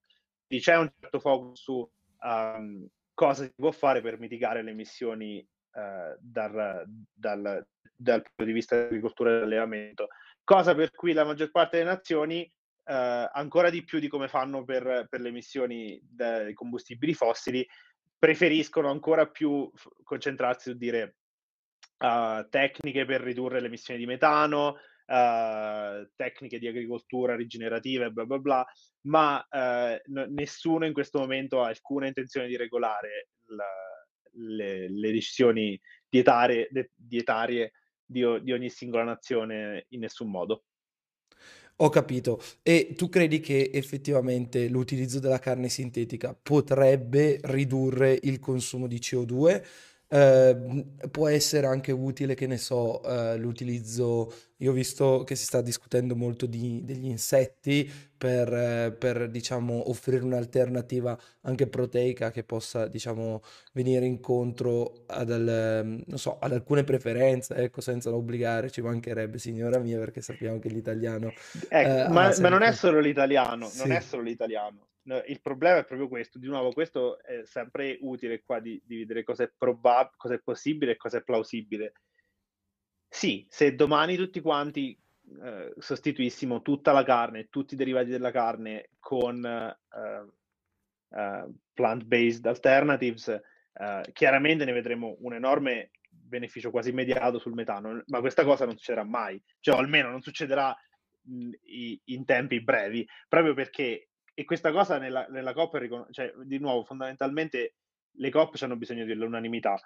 [0.47, 6.15] C'è un certo focus su um, cosa si può fare per mitigare le emissioni uh,
[6.19, 10.07] dal, dal, dal punto di vista dell'agricoltura e dell'allevamento
[10.49, 14.63] cosa per cui la maggior parte delle nazioni, eh, ancora di più di come fanno
[14.63, 17.63] per, per le emissioni dei combustibili fossili,
[18.17, 19.71] preferiscono ancora più
[20.03, 21.17] concentrarsi su dire
[21.99, 24.77] uh, tecniche per ridurre le emissioni di metano,
[25.09, 28.65] uh, tecniche di agricoltura rigenerativa bla bla bla,
[29.01, 33.65] ma uh, n- nessuno in questo momento ha alcuna intenzione di regolare la,
[34.33, 37.73] le, le, decisioni dietarie, de- dietarie
[38.05, 40.63] di, o- di ogni singola nazione in nessun modo.
[41.81, 42.41] Ho capito.
[42.61, 49.63] E tu credi che effettivamente l'utilizzo della carne sintetica potrebbe ridurre il consumo di CO2?
[50.11, 54.31] Eh, può essere anche utile, che ne so, eh, l'utilizzo.
[54.57, 59.89] Io ho visto che si sta discutendo molto di- degli insetti per, eh, per, diciamo,
[59.89, 63.41] offrire un'alternativa anche proteica che possa, diciamo,
[63.73, 69.77] venire incontro ad, al- non so, ad alcune preferenze, ecco, senza obbligare, ci mancherebbe, signora
[69.79, 71.33] mia, perché sappiamo che l'italiano
[71.81, 74.87] eh, Ecco, ma, ma non è solo l'italiano, non è Sì, solo l'italiano.
[75.09, 76.37] No, Il problema è proprio questo.
[76.37, 80.39] Di nuovo, questo è sempre utile qua di, di vedere cosa è probab- cosa è
[80.39, 81.93] possibile e cosa è plausibile.
[83.07, 84.95] Sì, se domani tutti quanti
[85.43, 89.77] eh, sostituissimo tutta la carne, tutti i derivati della carne con eh,
[91.09, 98.19] eh, plant-based alternatives, eh, chiaramente ne vedremo un enorme beneficio quasi immediato sul metano, ma
[98.19, 100.75] questa cosa non succederà mai, cioè almeno non succederà
[102.05, 104.08] in tempi brevi, proprio perché,
[104.39, 107.73] e questa cosa nella, nella COP, cioè, di nuovo, fondamentalmente
[108.11, 109.77] le COP hanno bisogno dell'unanimità.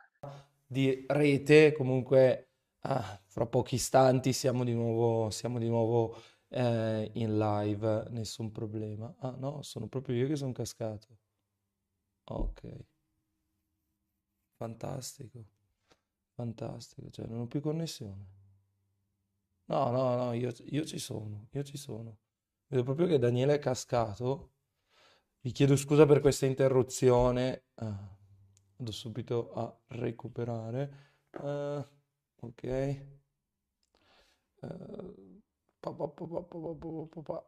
[0.67, 7.35] di rete, comunque ah, fra pochi istanti siamo di nuovo, siamo di nuovo eh, in
[7.39, 9.11] live, nessun problema.
[9.17, 11.07] Ah no, sono proprio io che sono cascato.
[12.25, 12.61] Ok,
[14.55, 15.45] fantastico,
[16.35, 18.25] fantastico, cioè non ho più connessione.
[19.65, 22.19] No, no, no, io, io ci sono, io ci sono.
[22.73, 24.53] Vedo proprio che Daniele è cascato.
[25.41, 27.65] Vi chiedo scusa per questa interruzione.
[27.75, 28.17] Ah,
[28.77, 30.91] vado subito a recuperare.
[31.39, 31.85] Uh,
[32.39, 33.05] ok.
[34.61, 35.39] Uh,
[35.79, 37.45] pa, pa, pa,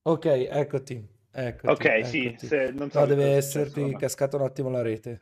[0.00, 1.06] ok, eccoti.
[1.30, 2.08] Eccoti, ok, eccoti.
[2.08, 3.98] sì, se, non so no, deve esserti persona.
[3.98, 5.20] cascato un attimo la rete.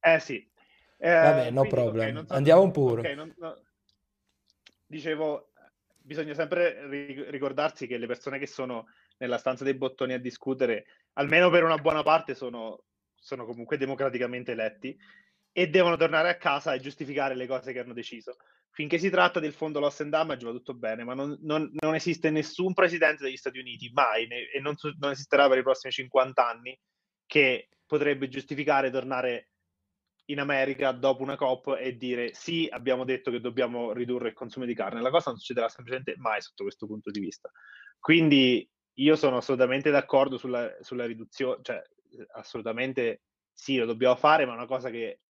[0.00, 0.36] Eh sì.
[0.98, 2.16] Eh, Vabbè, no quindi, problem.
[2.16, 3.00] Okay, so Andiamo pure.
[3.00, 3.58] Okay, non, no.
[4.84, 5.49] Dicevo,
[6.02, 10.86] bisogna sempre ri- ricordarsi che le persone che sono nella stanza dei bottoni a discutere,
[11.14, 12.84] almeno per una buona parte, sono,
[13.14, 14.96] sono comunque democraticamente eletti
[15.52, 18.36] e devono tornare a casa e giustificare le cose che hanno deciso.
[18.72, 21.94] Finché si tratta del fondo loss and damage va tutto bene, ma non, non- non
[21.94, 25.92] esiste nessun presidente degli Stati Uniti, mai, ne- e non, non esisterà per i prossimi
[25.92, 26.78] 50 anni,
[27.26, 29.49] che potrebbe giustificare tornare
[30.30, 34.64] in America dopo una COP e dire sì, abbiamo detto che dobbiamo ridurre il consumo
[34.64, 35.00] di carne.
[35.00, 37.50] La cosa non succederà semplicemente mai sotto questo punto di vista.
[37.98, 41.82] Quindi io sono assolutamente d'accordo sulla, sulla riduzione, cioè
[42.34, 45.20] assolutamente sì, lo dobbiamo fare, ma è una cosa che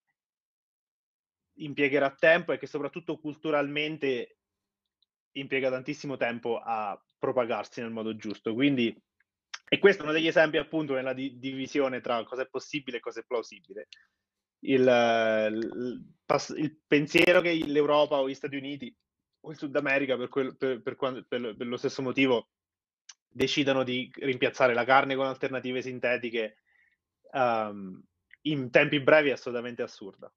[1.55, 4.39] impiegherà tempo e che soprattutto culturalmente
[5.33, 8.55] impiega tantissimo tempo a propagarsi nel modo giusto.
[8.55, 8.97] Quindi,
[9.69, 13.01] e questo è uno degli esempi appunto nella di- divisione tra cosa è possibile e
[13.01, 13.89] cosa è plausibile.
[14.61, 16.05] Il, il,
[16.57, 18.95] il pensiero che l'Europa o gli Stati Uniti
[19.43, 22.51] o il Sud America, per, quel- per- per quan- per- per lo stesso motivo,
[23.27, 26.57] decidano di rimpiazzare la carne con alternative sintetiche
[27.33, 28.03] um,
[28.43, 30.33] in tempi brevi è assolutamente assurda.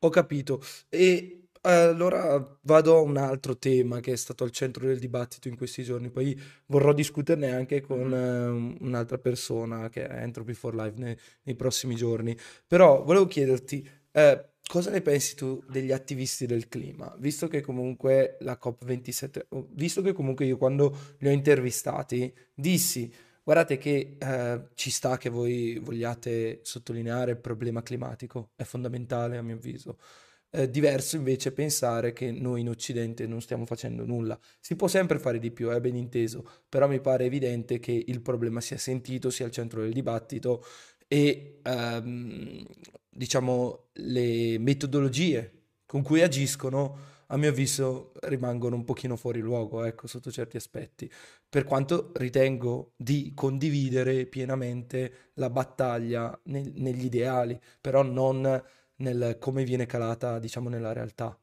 [0.00, 0.62] Ho capito.
[0.88, 5.56] E allora vado a un altro tema che è stato al centro del dibattito in
[5.56, 10.98] questi giorni, poi vorrò discuterne anche con eh, un'altra persona che è Entropy for Life
[10.98, 12.36] nei, nei prossimi giorni.
[12.66, 17.14] Però volevo chiederti, eh, cosa ne pensi tu degli attivisti del clima?
[17.18, 23.12] Visto che comunque la COP27, oh, visto che comunque io quando li ho intervistati dissi,
[23.42, 29.42] guardate che eh, ci sta che voi vogliate sottolineare il problema climatico, è fondamentale a
[29.42, 29.98] mio avviso.
[30.52, 34.36] È diverso invece pensare che noi in Occidente non stiamo facendo nulla.
[34.58, 38.20] Si può sempre fare di più, è ben inteso, però mi pare evidente che il
[38.20, 40.64] problema sia sentito, sia al centro del dibattito
[41.06, 42.64] e ehm,
[43.08, 45.52] diciamo le metodologie
[45.86, 51.08] con cui agiscono, a mio avviso, rimangono un pochino fuori luogo, ecco, sotto certi aspetti.
[51.48, 58.60] Per quanto ritengo di condividere pienamente la battaglia nel- negli ideali, però non
[59.00, 61.38] nel come viene calata, diciamo, nella realtà.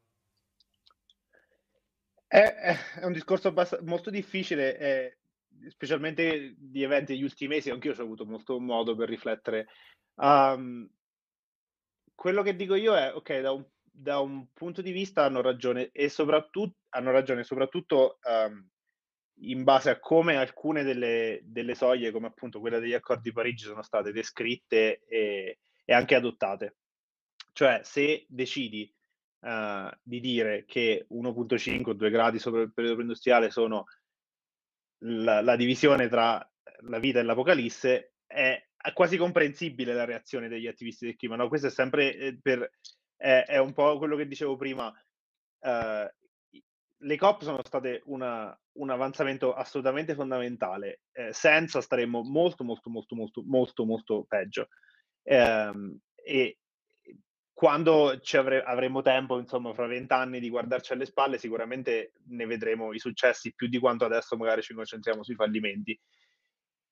[2.25, 5.17] È, è- un discorso abbast- molto difficile, eh,
[5.69, 9.67] specialmente di eventi degli ultimi mesi, anch'io ho avuto molto modo per riflettere.
[10.15, 10.89] Um,
[12.13, 15.89] quello che dico io è, ok, da un, da un punto di vista hanno ragione
[15.91, 18.67] e soprattutto, hanno ragione soprattutto um,
[19.39, 23.65] in base a come alcune delle, delle soglie, come appunto quella degli accordi di Parigi,
[23.65, 26.75] sono state descritte e, e anche adottate.
[27.57, 28.87] Cioè, se decidi
[29.39, 33.85] uh, di dire che 1.5 2 gradi sopra il periodo industriale sono
[34.99, 36.47] la, la, divisione tra
[36.81, 41.35] la vita e l'apocalisse, è, quasi comprensibile la reazione degli attivisti del clima.
[41.35, 41.47] No?
[41.47, 42.73] Questo è sempre eh, per,
[43.15, 44.93] è, è, un po' quello che dicevo prima.
[45.59, 46.07] Uh,
[46.99, 51.01] le COP sono state una, un avanzamento assolutamente fondamentale.
[51.11, 54.67] Eh, senza staremmo molto, molto, molto, molto, molto, molto peggio.
[55.23, 55.71] Eh,
[56.23, 56.59] e
[57.57, 62.99] quando avre- avremo tempo, insomma, fra vent'anni di guardarci alle spalle, sicuramente ne vedremo i
[62.99, 65.99] successi più di quanto adesso magari ci concentriamo sui fallimenti.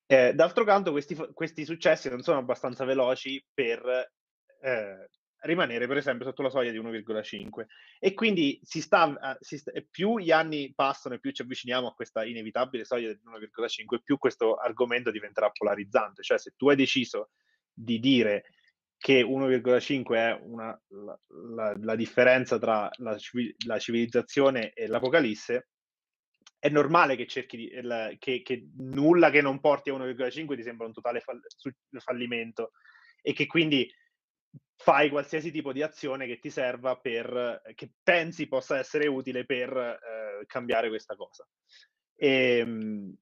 [0.08, 4.10] Eh, d'altro canto, questi, questi, successi non sono abbastanza veloci per
[4.64, 5.10] eh,
[5.42, 7.66] rimanere, per esempio, sotto la soglia di 1,5.
[8.00, 11.94] E quindi si sta, si sta, più gli anni passano e più ci avviciniamo a
[11.94, 16.24] questa inevitabile soglia del 1,5, più questo argomento diventerà polarizzante.
[16.24, 17.30] Cioè, se tu hai deciso
[17.72, 18.46] di dire
[18.98, 21.20] che 1,5 è una, la,
[21.56, 23.18] la, la, differenza tra la,
[23.66, 25.68] la, civilizzazione e l'apocalisse,
[26.58, 27.70] è normale che cerchi di,
[28.18, 31.40] che, che, nulla che non porti a 1,5 ti sembra un totale fall,
[32.00, 32.72] fallimento
[33.22, 33.88] e che quindi
[34.76, 39.76] fai qualsiasi tipo di azione che ti serva per, che pensi possa essere utile per
[39.76, 41.48] eh, cambiare questa cosa.
[42.16, 43.16] E, ehm,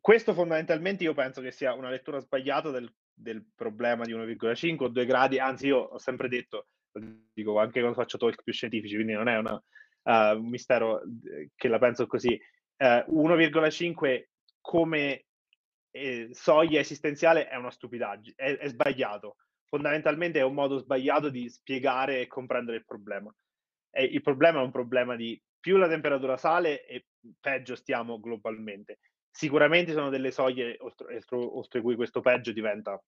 [0.00, 4.88] questo fondamentalmente io penso che sia una lettura sbagliata del del problema di 1,5 o
[4.88, 6.68] 2 gradi, anzi io ho sempre detto,
[7.32, 11.50] dico anche quando faccio talk più scientifici, quindi non è una, uh, un mistero eh,
[11.54, 12.40] che la penso così,
[12.76, 14.24] uh, eh, 1,5
[14.60, 15.24] come
[15.90, 19.36] eh, soglia esistenziale è una stupidaggine, è, è, sbagliato.
[19.68, 23.34] Fondamentalmente è un modo sbagliato di spiegare e comprendere il problema.
[23.90, 27.06] E il problema è un problema di più la temperatura sale e
[27.40, 28.98] peggio stiamo globalmente.
[29.38, 33.00] Sicuramente sono delle soglie oltre, oltre cui questo peggio diventa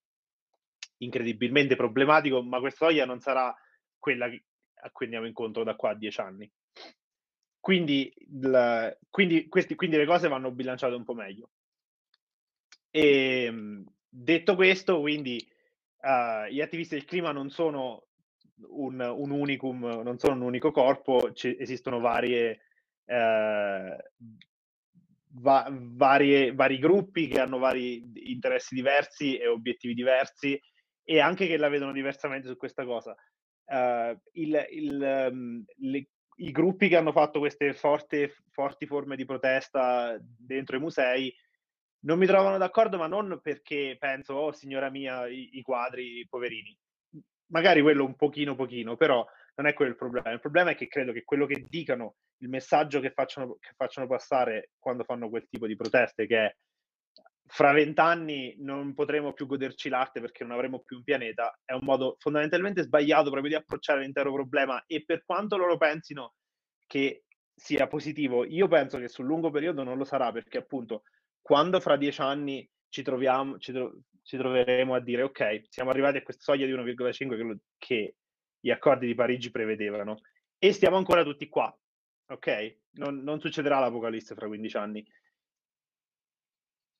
[0.99, 3.53] incredibilmente problematico, ma questa soglia non sarà
[3.99, 6.49] quella a cui andiamo incontro da qua a dieci anni.
[7.59, 11.49] Quindi, il, quindi, questi, quindi le cose vanno bilanciate un po' meglio.
[12.91, 15.45] E, ehm, detto questo, quindi
[15.99, 18.05] uh, gli attivisti del clima non sono
[18.69, 22.61] un, un unicum, non sono un unico corpo, ci, esistono varie,
[23.03, 23.97] uh,
[25.33, 30.59] va- varie, vari gruppi che hanno vari interessi diversi e obiettivi diversi
[31.03, 33.15] e anche che la vedono diversamente su questa cosa.
[33.65, 39.25] Uh, il, il, um, le, I gruppi che hanno fatto queste forte, forti forme di
[39.25, 41.33] protesta dentro i musei
[42.03, 46.75] non mi trovano d'accordo, ma non perché penso, oh signora mia, i, i quadri, poverini.
[47.51, 50.31] Magari quello un pochino, pochino, però non è quello il problema.
[50.31, 54.07] Il problema è che credo che quello che dicano, il messaggio che facciano, che facciano
[54.07, 56.55] passare quando fanno quel tipo di proteste, che è
[57.51, 61.83] fra vent'anni non potremo più goderci l'arte perché non avremo più un pianeta, è un
[61.83, 66.35] modo fondamentalmente sbagliato proprio di approcciare l'intero problema e per quanto loro pensino
[66.87, 71.03] che sia positivo, io penso che sul lungo periodo non lo sarà perché appunto
[71.41, 76.17] quando fra dieci anni ci troviamo, ci, tro- ci troveremo a dire ok, siamo arrivati
[76.17, 78.15] a questa soglia di 1,5 che, che
[78.61, 80.21] gli accordi di Parigi prevedevano.
[80.57, 81.75] E stiamo ancora tutti qua,
[82.27, 82.77] ok?
[82.91, 85.05] Non, non succederà l'apocalisse fra 15 anni.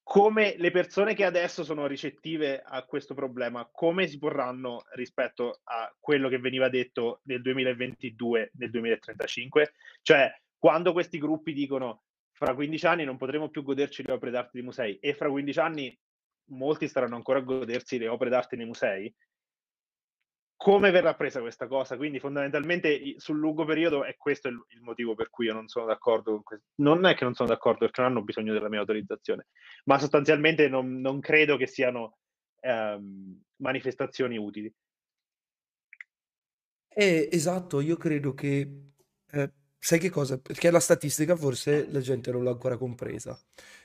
[0.03, 5.95] Come le persone che adesso sono ricettive a questo problema, come si porranno rispetto a
[5.99, 9.73] quello che veniva detto nel 2022, nel 2035?
[10.01, 14.49] Cioè, quando questi gruppi dicono fra 15 anni non potremo più goderci le opere d'arte
[14.53, 15.99] dei musei e fra 15 anni
[16.51, 19.13] molti staranno ancora a godersi le opere d'arte nei musei,
[20.61, 21.97] come verrà presa questa cosa?
[21.97, 25.87] Quindi fondamentalmente sul lungo periodo è questo il, il, motivo per cui io non sono
[25.87, 26.67] d'accordo con questo.
[26.75, 29.47] Non è che non sono d'accordo perché non hanno bisogno della mia autorizzazione,
[29.85, 32.19] ma sostanzialmente non, non credo che siano
[32.59, 34.71] ehm, manifestazioni utili.
[36.89, 38.91] Eh, esatto, io credo che...
[39.31, 40.39] Eh, sai che cosa?
[40.39, 43.35] Perché la statistica forse la gente non l'ha ancora compresa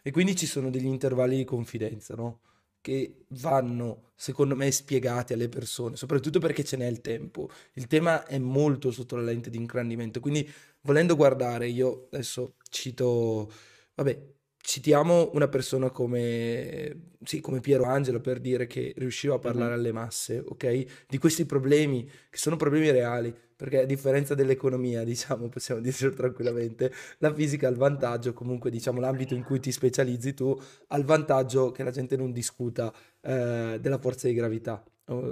[0.03, 2.41] e quindi ci sono degli intervalli di confidenza, no?
[2.87, 7.51] Che vanno, secondo me, spiegati alle persone, soprattutto perché ce n'è il tempo.
[7.72, 10.49] Il tema è molto sotto la lente di ingrandimento, quindi
[10.83, 13.51] volendo guardare, io adesso cito,
[13.96, 14.22] vabbè,
[14.57, 19.78] citiamo una persona come, sì, come Piero Angelo per dire che riusciva a parlare mm-hmm.
[19.80, 21.07] alle masse, ok?
[21.09, 26.92] Di questi problemi, che sono problemi reali, perché a differenza dell'economia, diciamo, possiamo dircelo tranquillamente,
[27.18, 30.57] la fisica ha il vantaggio, comunque diciamo l'ambito in cui ti specializzi tu,
[30.88, 32.92] ha il vantaggio che la gente non discuta
[33.22, 34.84] eh, della forza di gravità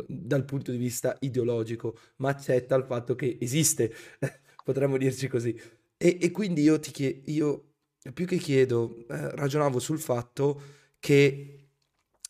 [0.06, 3.92] dal punto di vista ideologico, ma accetta il fatto che esiste,
[4.64, 5.58] potremmo dirci così.
[5.96, 7.64] E, e quindi io ti chiedo, io
[8.12, 10.60] più che chiedo, eh, ragionavo sul fatto
[11.00, 11.63] che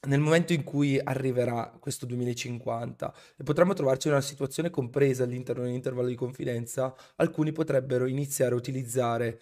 [0.07, 5.63] nel momento in cui arriverà questo 2050 e potremmo trovarci in una situazione compresa all'interno
[5.63, 9.41] dell'intervallo di confidenza, alcuni potrebbero iniziare a utilizzare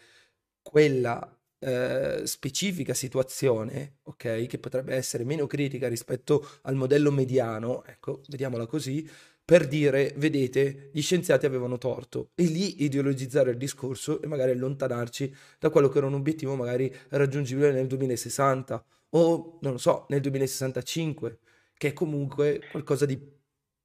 [0.62, 8.22] quella eh, specifica situazione, ok, che potrebbe essere meno critica rispetto al modello mediano, ecco,
[8.28, 9.08] vediamola così,
[9.44, 12.30] per dire, vedete, gli scienziati avevano torto.
[12.34, 16.94] E lì ideologizzare il discorso e magari allontanarci da quello che era un obiettivo magari
[17.08, 18.84] raggiungibile nel 2060
[19.14, 21.38] o, non lo so, nel 2065,
[21.74, 23.18] che è comunque qualcosa di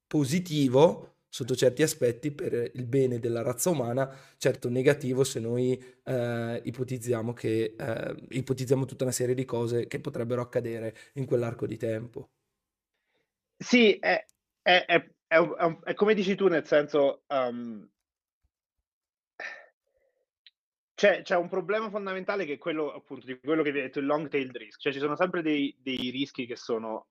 [0.06, 6.60] positivo sotto certi aspetti per il bene della razza umana, certo negativo se noi eh,
[6.64, 11.76] ipotizziamo, che, eh, ipotizziamo tutta una serie di cose che potrebbero accadere in quell'arco di
[11.76, 12.30] tempo.
[13.58, 14.24] Sì, è,
[14.62, 15.10] è, è,
[15.84, 17.86] è come dici tu, nel senso, um,
[20.98, 24.00] c'è, c'è, un problema fondamentale che è quello appunto di quello che vi ho detto,
[24.00, 27.06] il long tail risk, cioè ci sono sempre dei, dei rischi che sono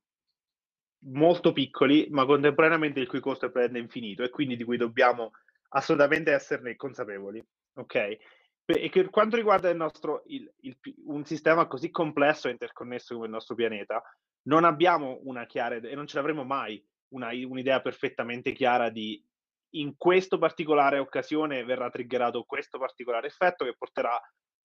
[1.05, 5.31] molto piccoli, ma contemporaneamente il cui costo è praticamente infinito e quindi di cui dobbiamo
[5.69, 7.41] assolutamente esserne consapevoli.
[7.75, 7.95] Ok?
[8.65, 13.27] E per quanto riguarda il nostro, il, il, un sistema così complesso e interconnesso come
[13.27, 14.03] il nostro pianeta,
[14.47, 19.25] non abbiamo una chiara e non ce l'avremo mai una, un'idea perfettamente chiara di
[19.71, 24.19] in questa particolare occasione verrà triggerato questo particolare effetto che porterà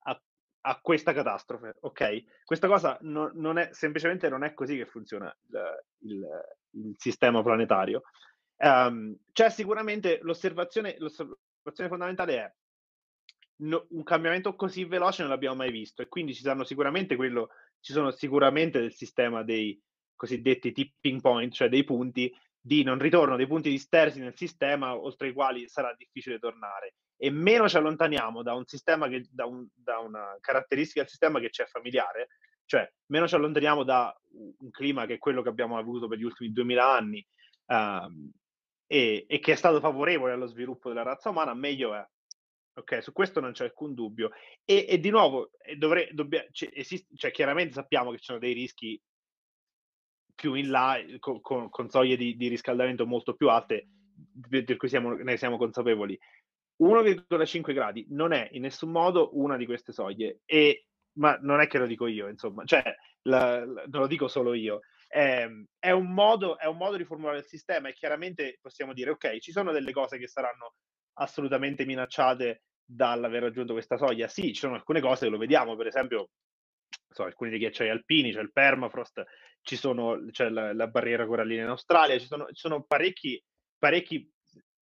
[0.04, 0.22] a
[0.62, 2.44] a questa catastrofe, ok?
[2.44, 6.28] Questa cosa no, non è semplicemente non è così che funziona il, il,
[6.82, 8.02] il sistema planetario.
[8.56, 12.54] Um, c'è sicuramente l'osservazione, l'osservazione fondamentale è
[13.62, 17.48] no, un cambiamento così veloce non l'abbiamo mai visto e quindi ci saranno sicuramente quello,
[17.80, 19.80] ci sono sicuramente del sistema dei
[20.14, 22.32] cosiddetti tipping point, cioè dei punti
[22.64, 27.30] di non ritorno, dei punti dispersi nel sistema oltre i quali sarà difficile tornare e
[27.30, 31.50] meno ci allontaniamo da un sistema che, da, un, da una caratteristica del sistema che
[31.50, 32.28] ci è familiare,
[32.64, 36.24] cioè meno ci allontaniamo da un clima che è quello che abbiamo avuto per gli
[36.24, 37.26] ultimi 2000 anni
[37.66, 38.30] um,
[38.86, 42.04] e, e, che è stato favorevole allo sviluppo della razza umana, meglio è.
[42.74, 44.30] Ok, su questo non c'è alcun dubbio.
[44.64, 48.52] E, e di nuovo, dovre, dobbia, c- esiste, cioè, chiaramente sappiamo che ci sono dei
[48.52, 49.00] rischi
[50.42, 53.86] più in là, con, con, con soglie di, di, riscaldamento molto più alte,
[54.16, 56.18] di cui siamo, ne siamo consapevoli.
[56.82, 60.86] 1,5 gradi non è in nessun modo una di queste soglie, e,
[61.18, 62.82] ma non è che lo dico io, insomma, cioè,
[63.28, 64.80] la, la, non lo dico solo io.
[65.06, 68.92] È, ehm, è, un modo, è un modo di formulare il sistema e chiaramente possiamo
[68.92, 70.74] dire, ok, ci sono delle cose che saranno
[71.20, 74.26] assolutamente minacciate dall'aver raggiunto questa soglia.
[74.26, 76.30] Sì, ci sono alcune cose che lo vediamo, per esempio,
[77.12, 79.24] so, alcuni dei ghiacciai alpini, c'è il permafrost,
[79.62, 83.42] ci sono, c'è la, la barriera corallina in Australia, ci sono, ci sono parecchi,
[83.78, 84.30] parecchi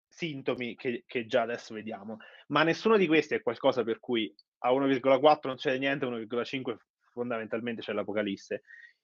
[0.09, 2.18] sintomi che, che, già adesso vediamo,
[2.49, 6.76] ma nessuno di questi è qualcosa per cui a 1,4 non c'è niente, a 1,5
[7.12, 8.62] fondamentalmente c'è l'apocalisse.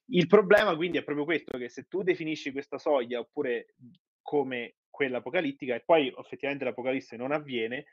[0.08, 3.74] Il problema quindi è proprio questo, che se tu definisci questa soglia oppure
[4.22, 7.86] come quella apocalittica e poi effettivamente l'apocalisse non avviene,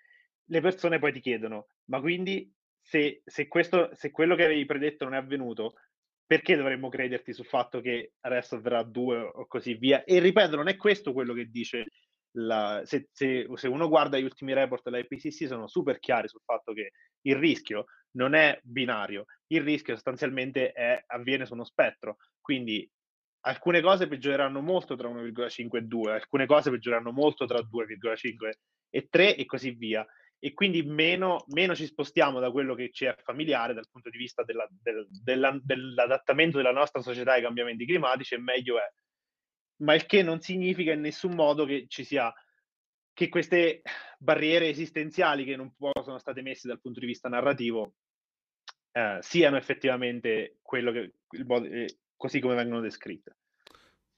[0.45, 2.51] le persone poi ti chiedono, ma quindi
[2.83, 5.75] se, se, questo, se quello che avevi predetto non è avvenuto,
[6.25, 10.03] perché dovremmo crederti sul fatto che adesso avverrà due o così via?
[10.03, 11.85] E ripeto, non è questo quello che dice
[12.37, 16.73] la, se, se, se, uno guarda gli ultimi report dell'IPCC sono super chiari sul fatto
[16.73, 22.89] che il rischio non è binario, il rischio sostanzialmente è, avviene su uno spettro, quindi
[23.45, 28.51] alcune cose peggioreranno molto tra 1,5 e 2, alcune cose peggioreranno molto tra 2,5
[28.89, 30.05] e 3 e così via.
[30.43, 34.17] E quindi meno, meno, ci spostiamo da quello che ci è familiare dal punto di
[34.17, 38.91] vista della, del, della, dell'adattamento della nostra società ai cambiamenti climatici e meglio è
[39.77, 42.33] ma il che non significa in nessun modo che ci sia
[43.13, 43.81] che queste
[44.17, 45.71] barriere esistenziali che non
[46.03, 47.93] sono state messe dal punto di vista narrativo
[48.91, 53.37] eh, siano effettivamente quello che il, eh, così come vengono descritte.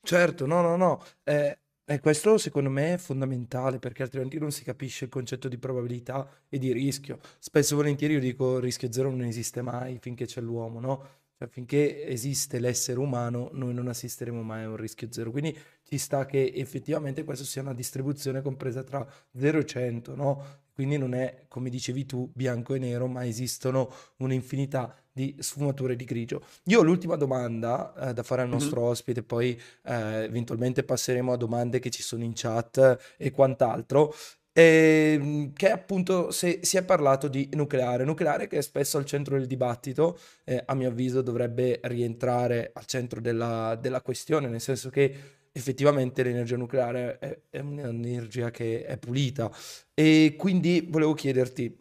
[0.01, 1.03] Certo, no, no, no.
[1.23, 5.57] Eh, e questo secondo me è fondamentale perché altrimenti non si capisce il concetto di
[5.57, 7.19] probabilità e di rischio.
[7.37, 11.07] Spesso e volentieri io dico rischio zero non esiste mai finché c'è l'uomo, no?
[11.37, 15.31] Cioè, finché esiste l'essere umano, noi non assisteremo mai a un rischio zero.
[15.31, 15.55] Quindi
[15.87, 19.05] ci sta che effettivamente questa sia una distribuzione compresa tra
[19.37, 20.45] 0 e 100, no?
[20.73, 26.03] Quindi non è, come dicevi tu, bianco e nero, ma esistono un'infinità di sfumature di
[26.03, 26.41] grigio.
[26.65, 28.89] Io ho l'ultima domanda eh, da fare al nostro mm-hmm.
[28.89, 34.13] ospite, poi eh, eventualmente passeremo a domande che ci sono in chat e quant'altro.
[34.57, 39.37] Ehm, che appunto se si è parlato di nucleare, nucleare che è spesso al centro
[39.37, 44.89] del dibattito, eh, a mio avviso dovrebbe rientrare al centro della, della questione, nel senso
[44.89, 45.13] che
[45.57, 49.49] effettivamente l'energia nucleare è, è un'energia che è pulita.
[49.93, 51.77] E quindi volevo chiederti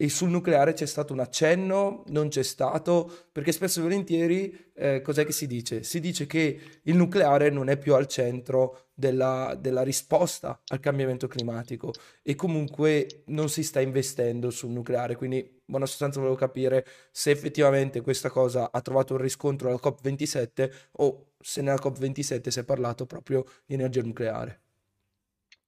[0.00, 5.02] e sul nucleare c'è stato un accenno, non c'è stato, perché spesso e volentieri eh,
[5.02, 5.82] cos'è che si dice?
[5.82, 11.26] Si dice che il nucleare non è più al centro della, della, risposta al cambiamento
[11.26, 11.92] climatico
[12.22, 17.32] e comunque non si sta investendo sul nucleare, quindi in buona sostanza volevo capire se
[17.32, 22.64] effettivamente questa cosa ha trovato un riscontro alla COP27 o se nella COP27 si è
[22.64, 24.60] parlato proprio di energia nucleare.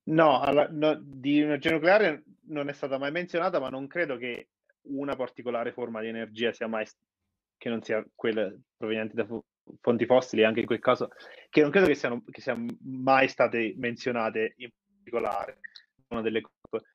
[0.05, 4.49] No, alla, no, di energia nucleare non è stata mai menzionata, ma non credo che
[4.83, 6.87] una particolare forma di energia sia mai
[7.57, 9.27] che non sia quella proveniente da
[9.81, 11.11] fonti fossili, anche in quel caso,
[11.51, 15.59] che non credo che siano, che siano mai state menzionate in particolare.
[16.09, 16.43] Una delle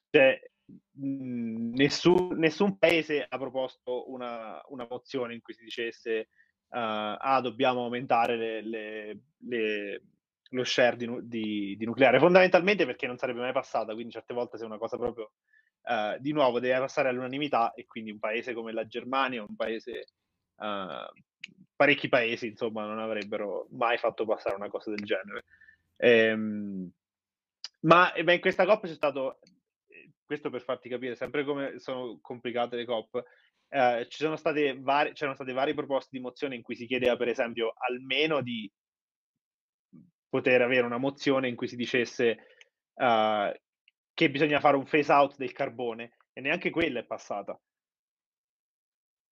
[0.10, 6.30] cioè, mh, nessun, nessun, paese ha proposto una, una, mozione in cui si dicesse
[6.70, 10.02] uh, ah, dobbiamo aumentare le, le, le
[10.56, 14.58] lo share di, di, di, nucleare, fondamentalmente perché non sarebbe mai passata, quindi certe volte
[14.58, 15.32] se una cosa proprio
[15.84, 20.06] uh, di nuovo deve passare all'unanimità e quindi un paese come la Germania, un paese,
[20.58, 21.06] uh,
[21.76, 25.46] parecchi paesi insomma non avrebbero mai fatto passare una cosa del genere.
[25.98, 26.92] Ehm,
[27.82, 29.40] ma beh, in questa COP c'è stato,
[30.26, 33.24] questo per farti capire sempre come sono complicate le COP,
[33.70, 37.16] eh, ci sono state vari, c'erano state varie proposte di mozione in cui si chiedeva
[37.18, 38.70] per esempio almeno di
[40.36, 42.38] poter avere una mozione in cui si dicesse
[42.96, 43.50] uh,
[44.14, 47.58] che bisogna fare un phase out del carbone e neanche quella è passata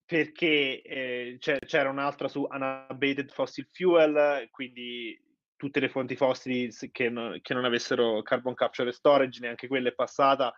[0.05, 5.19] perché eh, c'era un'altra su unabated fossil fuel, quindi
[5.57, 9.89] tutte le fonti fossili che non, che non avessero carbon capture e storage, neanche quella
[9.89, 10.53] è passata.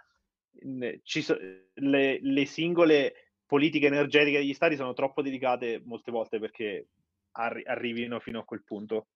[1.05, 1.37] So,
[1.75, 6.89] le, le, singole politiche energetiche degli stati sono troppo delicate molte volte perché
[7.33, 9.07] arri- arrivino fino a quel punto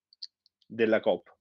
[0.68, 1.36] della COP.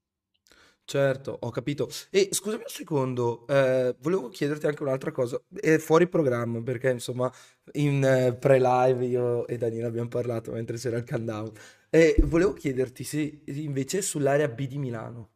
[0.89, 1.89] Certo, ho capito.
[2.09, 7.29] E scusami un secondo, eh, volevo chiederti anche un'altra cosa, è fuori programma perché insomma
[7.73, 11.51] in eh, pre-live io e Daniela abbiamo parlato mentre c'era il countdown
[11.89, 15.31] e volevo chiederti se invece sull'area B di Milano,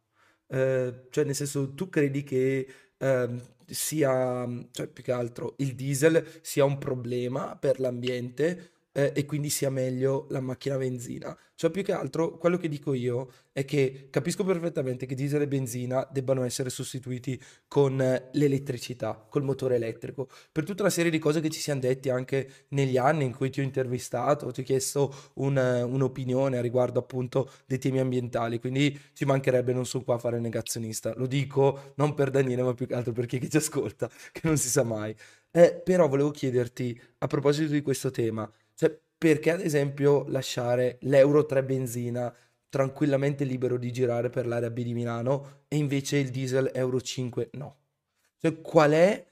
[0.48, 2.66] eh, cioè nel senso tu credi che
[2.96, 9.24] ehm, sia, cioè più che altro il diesel sia un problema per l'ambiente eh, e
[9.24, 11.36] quindi sia meglio la macchina benzina.
[11.54, 15.48] Cioè, più che altro, quello che dico io è che capisco perfettamente che diesel e
[15.48, 21.18] benzina debbano essere sostituiti con eh, l'elettricità, col motore elettrico, per tutta una serie di
[21.18, 24.64] cose che ci siamo detti anche negli anni in cui ti ho intervistato, ti ho
[24.64, 30.16] chiesto un, un'opinione a riguardo appunto dei temi ambientali, quindi ci mancherebbe, non sono qua
[30.16, 33.48] a fare il negazionista, lo dico non per Daniele, ma più che altro per chi
[33.48, 35.14] ci ascolta, che non si sa mai.
[35.54, 41.46] Eh, però volevo chiederti, a proposito di questo tema, cioè, perché ad esempio lasciare l'Euro
[41.46, 42.34] 3 benzina
[42.68, 47.50] tranquillamente libero di girare per l'area B di Milano e invece il diesel Euro 5
[47.52, 47.76] no?
[48.38, 49.24] Cioè, qual è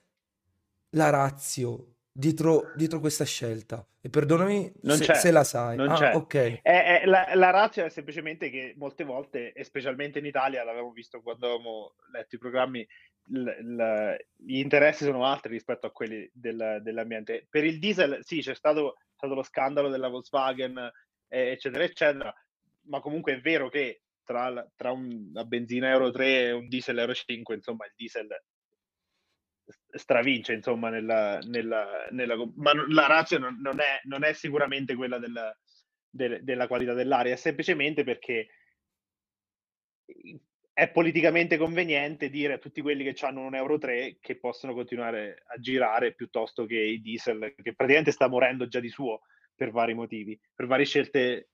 [0.91, 3.85] la razio dietro, dietro questa scelta?
[4.01, 5.77] E perdonami se, se, la sai.
[5.77, 6.15] Non ah, c'è.
[6.15, 6.61] ok.
[6.63, 10.93] È, è, la, la razio è semplicemente che molte volte, e specialmente in Italia, l'avevamo
[10.93, 12.87] visto quando avevamo letto i programmi,
[13.31, 17.47] l, l, gli interessi sono altri rispetto a quelli del, dell'ambiente.
[17.51, 20.79] Per il diesel, sì, c'è stato stato lo scandalo della Volkswagen,
[21.29, 22.35] eh, eccetera, eccetera,
[22.87, 27.15] ma comunque è vero che tra, tra una benzina Euro 3 e un diesel Euro
[27.15, 28.29] 5, insomma, il diesel
[29.91, 35.19] stravince, insomma, nella, nella, nella ma la razza non, non, è, non è sicuramente quella
[35.19, 35.55] della,
[36.09, 38.49] de, della qualità dell'aria, è semplicemente perché
[40.81, 45.43] è politicamente conveniente dire a tutti quelli che hanno un Euro 3 che possono continuare
[45.49, 49.21] a girare piuttosto che i diesel, che praticamente sta morendo già di suo
[49.55, 51.51] per vari motivi, per varie scelte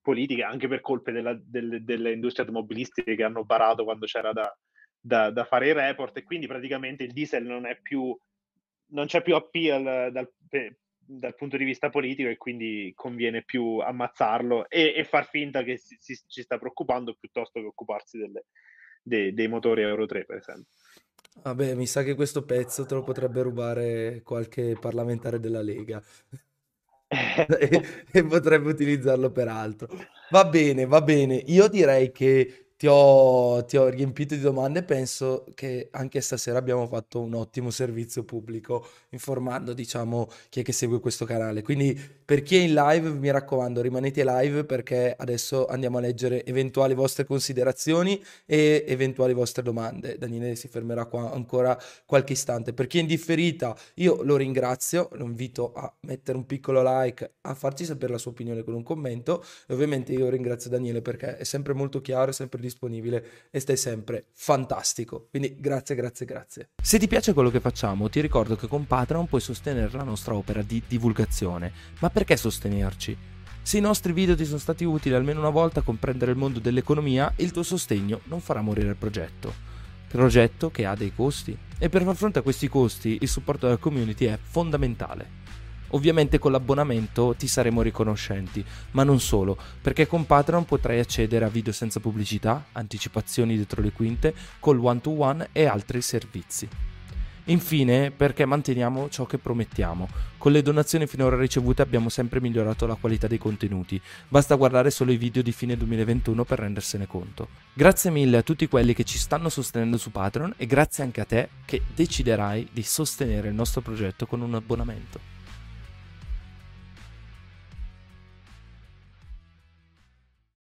[0.00, 4.56] politiche, anche per colpe della, delle, delle industrie automobilistiche che hanno barato quando c'era da,
[5.00, 6.18] da, da, fare i report.
[6.18, 8.16] E quindi praticamente il diesel non è più
[8.92, 10.32] non c'è più appeal dal,
[11.18, 15.76] dal punto di vista politico e quindi conviene più ammazzarlo e, e far finta che
[15.76, 18.46] si, si, ci sta preoccupando piuttosto che occuparsi delle,
[19.02, 20.72] dei, dei motori Euro 3 per esempio.
[21.42, 26.02] Vabbè, mi sa che questo pezzo te lo potrebbe rubare qualche parlamentare della Lega
[27.08, 27.82] e,
[28.12, 29.88] e potrebbe utilizzarlo per altro.
[30.30, 31.34] Va bene, va bene.
[31.46, 36.86] Io direi che ti ho, ti ho riempito di domande penso che anche stasera abbiamo
[36.86, 41.60] fatto un ottimo servizio pubblico informando, diciamo, chi è che segue questo canale.
[41.60, 46.42] Quindi per chi è in live, mi raccomando, rimanete live perché adesso andiamo a leggere
[46.46, 50.16] eventuali vostre considerazioni e eventuali vostre domande.
[50.16, 52.72] Daniele si fermerà qua ancora qualche istante.
[52.72, 57.30] Per chi è in differita, io lo ringrazio, lo invito a mettere un piccolo like,
[57.42, 61.36] a farci sapere la sua opinione con un commento e ovviamente io ringrazio Daniele perché
[61.36, 65.26] è sempre molto chiaro, è sempre disponibile disponibile e stai sempre fantastico.
[65.30, 66.68] Quindi grazie, grazie, grazie.
[66.82, 70.34] Se ti piace quello che facciamo, ti ricordo che con Patreon puoi sostenere la nostra
[70.34, 71.72] opera di divulgazione.
[72.00, 73.16] Ma perché sostenerci?
[73.62, 76.60] Se i nostri video ti sono stati utili almeno una volta a comprendere il mondo
[76.60, 79.68] dell'economia, il tuo sostegno non farà morire il progetto
[80.10, 83.78] progetto che ha dei costi e per far fronte a questi costi il supporto della
[83.78, 85.38] community è fondamentale.
[85.90, 91.48] Ovviamente con l'abbonamento ti saremo riconoscenti, ma non solo, perché con Patreon potrai accedere a
[91.48, 96.68] video senza pubblicità, anticipazioni dietro le quinte, col one-to-one e altri servizi.
[97.44, 100.08] Infine, perché manteniamo ciò che promettiamo.
[100.38, 104.00] Con le donazioni finora ricevute abbiamo sempre migliorato la qualità dei contenuti.
[104.28, 107.48] Basta guardare solo i video di fine 2021 per rendersene conto.
[107.72, 111.24] Grazie mille a tutti quelli che ci stanno sostenendo su Patreon e grazie anche a
[111.24, 115.39] te che deciderai di sostenere il nostro progetto con un abbonamento.